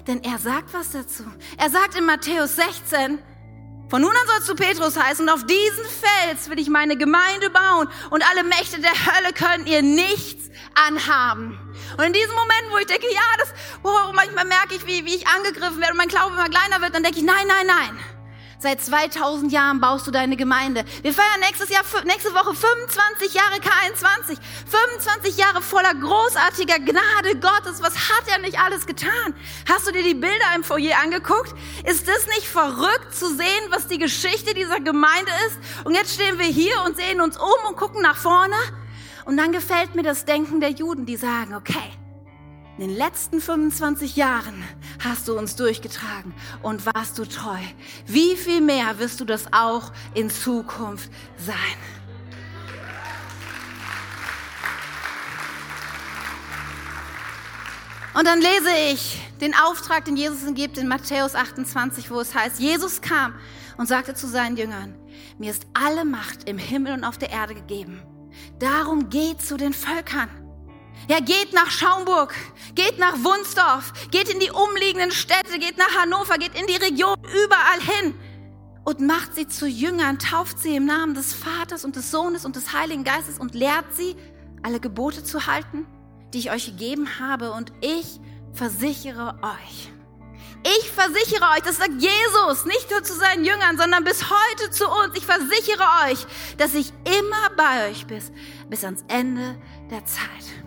Denn 0.07 0.23
er 0.23 0.39
sagt 0.39 0.75
was 0.75 0.91
dazu. 0.91 1.25
Er 1.57 1.71
sagt 1.71 1.97
in 1.97 2.05
Matthäus 2.05 2.57
16, 2.57 3.19
von 3.89 4.01
nun 4.03 4.11
an 4.11 4.27
sollst 4.27 4.49
du 4.49 4.55
Petrus 4.55 4.99
heißen 5.01 5.27
und 5.27 5.33
auf 5.33 5.45
diesen 5.47 5.85
Fels 5.85 6.51
will 6.51 6.59
ich 6.59 6.69
meine 6.69 6.97
Gemeinde 6.97 7.51
bauen 7.51 7.89
und 8.11 8.25
alle 8.31 8.43
Mächte 8.43 8.81
der 8.81 8.91
Hölle 8.91 9.33
können 9.33 9.67
ihr 9.67 9.83
nichts 9.83 10.51
anhaben. 10.75 11.59
Und 11.97 12.05
in 12.05 12.13
diesem 12.13 12.35
Moment, 12.35 12.65
wo 12.73 12.79
ich 12.79 12.87
denke, 12.87 13.07
ja, 13.13 13.21
das, 13.39 13.55
oh, 13.83 14.13
manchmal 14.15 14.47
merke 14.47 14.75
ich, 14.75 14.87
wie, 14.87 15.05
wie 15.05 15.15
ich 15.15 15.29
angegriffen 15.29 15.79
werde 15.81 15.93
und 15.93 15.99
mein 15.99 16.09
Glaube 16.09 16.33
immer 16.33 16.49
kleiner 16.49 16.81
wird, 16.81 16.95
dann 16.95 17.03
denke 17.03 17.19
ich, 17.19 17.25
nein, 17.25 17.47
nein, 17.47 17.67
nein. 17.67 17.99
Seit 18.59 18.81
2000 18.83 19.53
Jahren 19.53 19.81
baust 19.81 20.07
du 20.07 20.11
deine 20.11 20.37
Gemeinde. 20.37 20.85
Wir 21.03 21.13
feiern 21.13 21.41
nächstes 21.41 21.69
Jahr, 21.69 21.83
nächste 22.05 22.33
Woche 22.35 22.55
25 22.55 23.35
Jahre 23.35 23.57
K21. 23.57 24.39
25 24.67 25.37
Jahre 25.37 25.63
voller 25.63 25.95
großartiger 25.95 26.79
Gnade 26.79 27.39
Gottes. 27.41 27.83
Was 27.83 27.95
hat 27.97 28.29
er 28.29 28.39
nicht 28.39 28.59
alles 28.59 28.87
getan? 28.87 29.35
Hast 29.69 29.87
du 29.87 29.93
dir 29.93 30.03
die 30.03 30.15
Bilder 30.15 30.55
im 30.55 30.65
Foyer 30.65 30.99
angeguckt? 31.03 31.55
Ist 31.85 32.09
es 32.09 32.27
nicht 32.29 32.47
verrückt 32.47 33.15
zu 33.15 33.29
sehen, 33.29 33.65
was 33.71 33.87
die 33.89 33.99
Geschichte 33.99 34.55
dieser 34.55 34.81
Gemeinde 34.81 35.31
ist? 35.47 35.59
Und 35.85 35.95
jetzt 35.95 36.15
stehen 36.15 36.39
wir 36.39 36.47
hier 36.47 36.83
und 36.85 36.97
sehen 36.97 37.21
uns 37.21 37.37
um 37.37 37.69
und 37.69 37.77
gucken 37.77 38.03
nach 38.03 38.17
vorne. 38.17 38.57
Und 39.25 39.37
dann 39.37 39.53
gefällt 39.53 39.95
mir 39.95 40.03
das 40.03 40.25
Denken 40.25 40.61
der 40.61 40.71
Juden, 40.71 41.07
die 41.07 41.17
sagen, 41.17 41.55
okay, 41.55 41.91
in 42.77 42.89
den 42.89 42.97
letzten 42.97 43.41
25 43.41 44.17
Jahren 44.17 44.65
hast 45.03 45.29
du 45.29 45.39
uns 45.39 45.55
durchgetragen 45.55 46.35
und 46.63 46.87
warst 46.87 47.19
du 47.19 47.25
treu. 47.25 47.59
Wie 48.07 48.37
viel 48.37 48.61
mehr 48.61 48.99
wirst 48.99 49.21
du 49.21 49.25
das 49.25 49.53
auch 49.53 49.93
in 50.15 50.29
Zukunft 50.29 51.11
sein? 51.39 51.55
Und 58.15 58.27
dann 58.27 58.41
lese 58.41 58.71
ich 58.93 59.21
den 59.41 59.55
Auftrag, 59.55 60.05
den 60.05 60.17
Jesus 60.17 60.45
ihm 60.45 60.55
gibt 60.55 60.79
in 60.79 60.87
Matthäus 60.87 61.35
28, 61.35 62.11
wo 62.11 62.21
es 62.21 62.35
heißt, 62.35 62.61
Jesus 62.61 63.01
kam 63.01 63.35
und 63.77 63.89
sagte 63.89 64.15
zu 64.15 64.29
seinen 64.29 64.57
Jüngern, 64.57 64.95
mir 65.39 65.51
ist 65.51 65.67
alle 65.75 66.05
Macht 66.05 66.49
im 66.49 66.59
Himmel 66.59 66.93
und 66.93 67.05
auf 67.05 67.19
der 67.19 67.31
Erde 67.31 67.55
gegeben. 67.55 68.03
Darum 68.61 69.11
geht 69.11 69.43
zu 69.43 69.57
den 69.57 69.73
Völkern 69.73 70.44
ja, 71.09 71.21
geht 71.21 71.53
nach 71.53 71.71
Schaumburg, 71.71 72.35
geht 72.75 72.99
nach 72.99 73.15
Wunsdorf, 73.15 73.93
geht 74.11 74.29
in 74.29 74.41
die 74.41 74.51
umliegenden 74.51 75.11
Städte, 75.11 75.59
geht 75.59 75.77
nach 75.77 75.95
Hannover, 76.01 76.39
geht 76.39 76.59
in 76.59 76.67
die 76.67 76.77
Region, 76.77 77.17
überall 77.45 77.81
hin 77.81 78.15
und 78.85 79.01
macht 79.01 79.35
sie 79.35 79.49
zu 79.49 79.67
Jüngern, 79.67 80.19
tauft 80.19 80.59
sie 80.59 80.77
im 80.77 80.87
Namen 80.87 81.15
des 81.15 81.33
Vaters 81.33 81.85
und 81.85 81.97
des 81.97 82.11
Sohnes 82.11 82.45
und 82.45 82.57
des 82.57 82.73
Heiligen 82.73 83.05
Geistes 83.05 83.39
und 83.39 83.55
lehrt 83.55 83.95
sie, 83.95 84.17
alle 84.63 84.81
Gebote 84.81 85.25
zu 85.25 85.47
halten, 85.47 85.87
die 86.33 86.39
ich 86.39 86.51
euch 86.51 86.67
gegeben 86.67 87.21
habe 87.21 87.53
und 87.53 87.73
ich 87.81 88.21
versichere 88.53 89.39
euch. 89.43 89.91
Ich 90.67 90.91
versichere 90.91 91.45
euch, 91.55 91.63
das 91.63 91.77
sagt 91.77 91.93
Jesus, 92.01 92.65
nicht 92.65 92.91
nur 92.91 93.03
zu 93.03 93.13
seinen 93.13 93.45
Jüngern, 93.45 93.77
sondern 93.77 94.03
bis 94.03 94.25
heute 94.31 94.71
zu 94.71 94.89
uns. 94.89 95.15
Ich 95.15 95.27
versichere 95.27 95.85
euch, 96.09 96.27
dass 96.57 96.75
ich 96.75 96.91
immer 97.05 97.51
bei 97.55 97.91
euch 97.91 98.07
bin, 98.07 98.23
bis 98.71 98.85
ans 98.85 99.05
Ende 99.09 99.57
der 99.91 100.07
Zeit. 100.07 100.65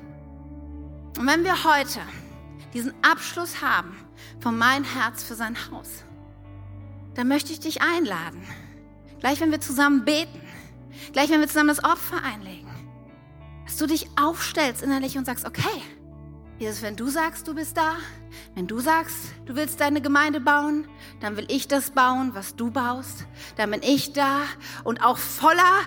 Und 1.17 1.25
wenn 1.25 1.43
wir 1.43 1.63
heute 1.63 1.99
diesen 2.73 2.93
Abschluss 3.03 3.62
haben 3.62 3.97
von 4.39 4.58
mein 4.58 4.84
Herz 4.84 5.23
für 5.23 5.34
sein 5.34 5.58
Haus, 5.71 6.03
dann 7.15 7.27
möchte 7.27 7.51
ich 7.51 7.60
dich 7.60 7.82
einladen. 7.82 8.43
Gleich 9.19 9.41
wenn 9.41 9.49
wir 9.49 9.60
zusammen 9.60 10.06
beten, 10.06 10.39
gleich 11.13 11.32
wenn 11.32 11.39
wir 11.39 11.47
zusammen 11.47 11.69
das 11.69 11.84
Opfer 11.84 12.23
einlegen, 12.23 12.69
dass 13.65 13.77
du 13.77 13.88
dich 13.88 14.08
aufstellst 14.15 14.84
innerlich 14.84 15.17
und 15.17 15.25
sagst, 15.25 15.47
okay, 15.47 15.82
Jesus, 16.60 16.84
wenn 16.84 16.95
du 16.95 17.08
sagst, 17.08 17.47
du 17.47 17.56
bist 17.56 17.77
da, 17.77 17.95
wenn 18.53 18.67
du 18.67 18.80
sagst, 18.80 19.17
du 19.45 19.56
willst 19.56 19.80
deine 19.80 20.01
Gemeinde 20.01 20.39
bauen, 20.39 20.88
dann 21.19 21.36
will 21.36 21.45
ich 21.49 21.67
das 21.67 21.91
bauen, 21.91 22.32
was 22.34 22.56
du 22.56 22.69
baust. 22.69 23.25
Dann 23.56 23.71
bin 23.71 23.82
ich 23.84 24.13
da 24.13 24.41
und 24.84 25.03
auch 25.03 25.17
voller 25.17 25.82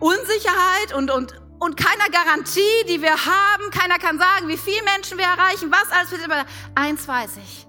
Unsicherheit 0.00 0.94
und, 0.94 1.10
und, 1.10 1.40
und 1.62 1.76
keiner 1.76 2.10
Garantie, 2.10 2.84
die 2.88 3.00
wir 3.00 3.12
haben. 3.12 3.70
Keiner 3.70 3.98
kann 3.98 4.18
sagen, 4.18 4.48
wie 4.48 4.56
viele 4.56 4.82
Menschen 4.82 5.16
wir 5.16 5.26
erreichen, 5.26 5.70
was 5.70 5.92
alles 5.92 6.10
wird. 6.10 6.24
Aber 6.24 6.44
eins 6.74 7.06
weiß 7.06 7.36
ich. 7.36 7.68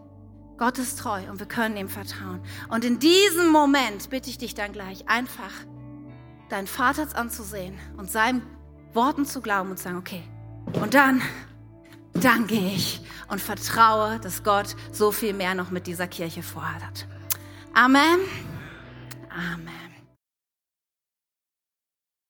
Gott 0.58 0.80
ist 0.80 0.98
treu 0.98 1.22
und 1.30 1.40
wir 1.40 1.46
können 1.46 1.78
ihm 1.78 1.90
vertrauen. 1.90 2.42
Und 2.70 2.86
in 2.86 2.98
diesem 2.98 3.50
Moment 3.50 4.10
bitte 4.10 4.32
ich 4.32 4.40
dich 4.40 4.56
dann 4.56 4.74
gleich 4.74 5.08
einfach, 5.08 5.52
deinen 6.50 6.66
Vater 6.66 7.08
anzusehen 7.16 7.78
und 7.98 8.10
seinen 8.10 8.42
Worten 8.94 9.26
zu 9.26 9.42
glauben 9.42 9.70
und 9.70 9.78
zu 9.78 9.84
sagen, 9.84 9.98
okay, 9.98 10.24
und 10.82 10.96
dann 10.96 11.22
danke 12.14 12.56
ich 12.56 13.02
und 13.28 13.42
vertraue, 13.42 14.20
dass 14.20 14.44
Gott 14.44 14.76
so 14.92 15.12
viel 15.12 15.34
mehr 15.34 15.54
noch 15.54 15.70
mit 15.70 15.86
dieser 15.86 16.08
Kirche 16.08 16.42
vorhat. 16.42 17.08
Amen. 17.76 18.20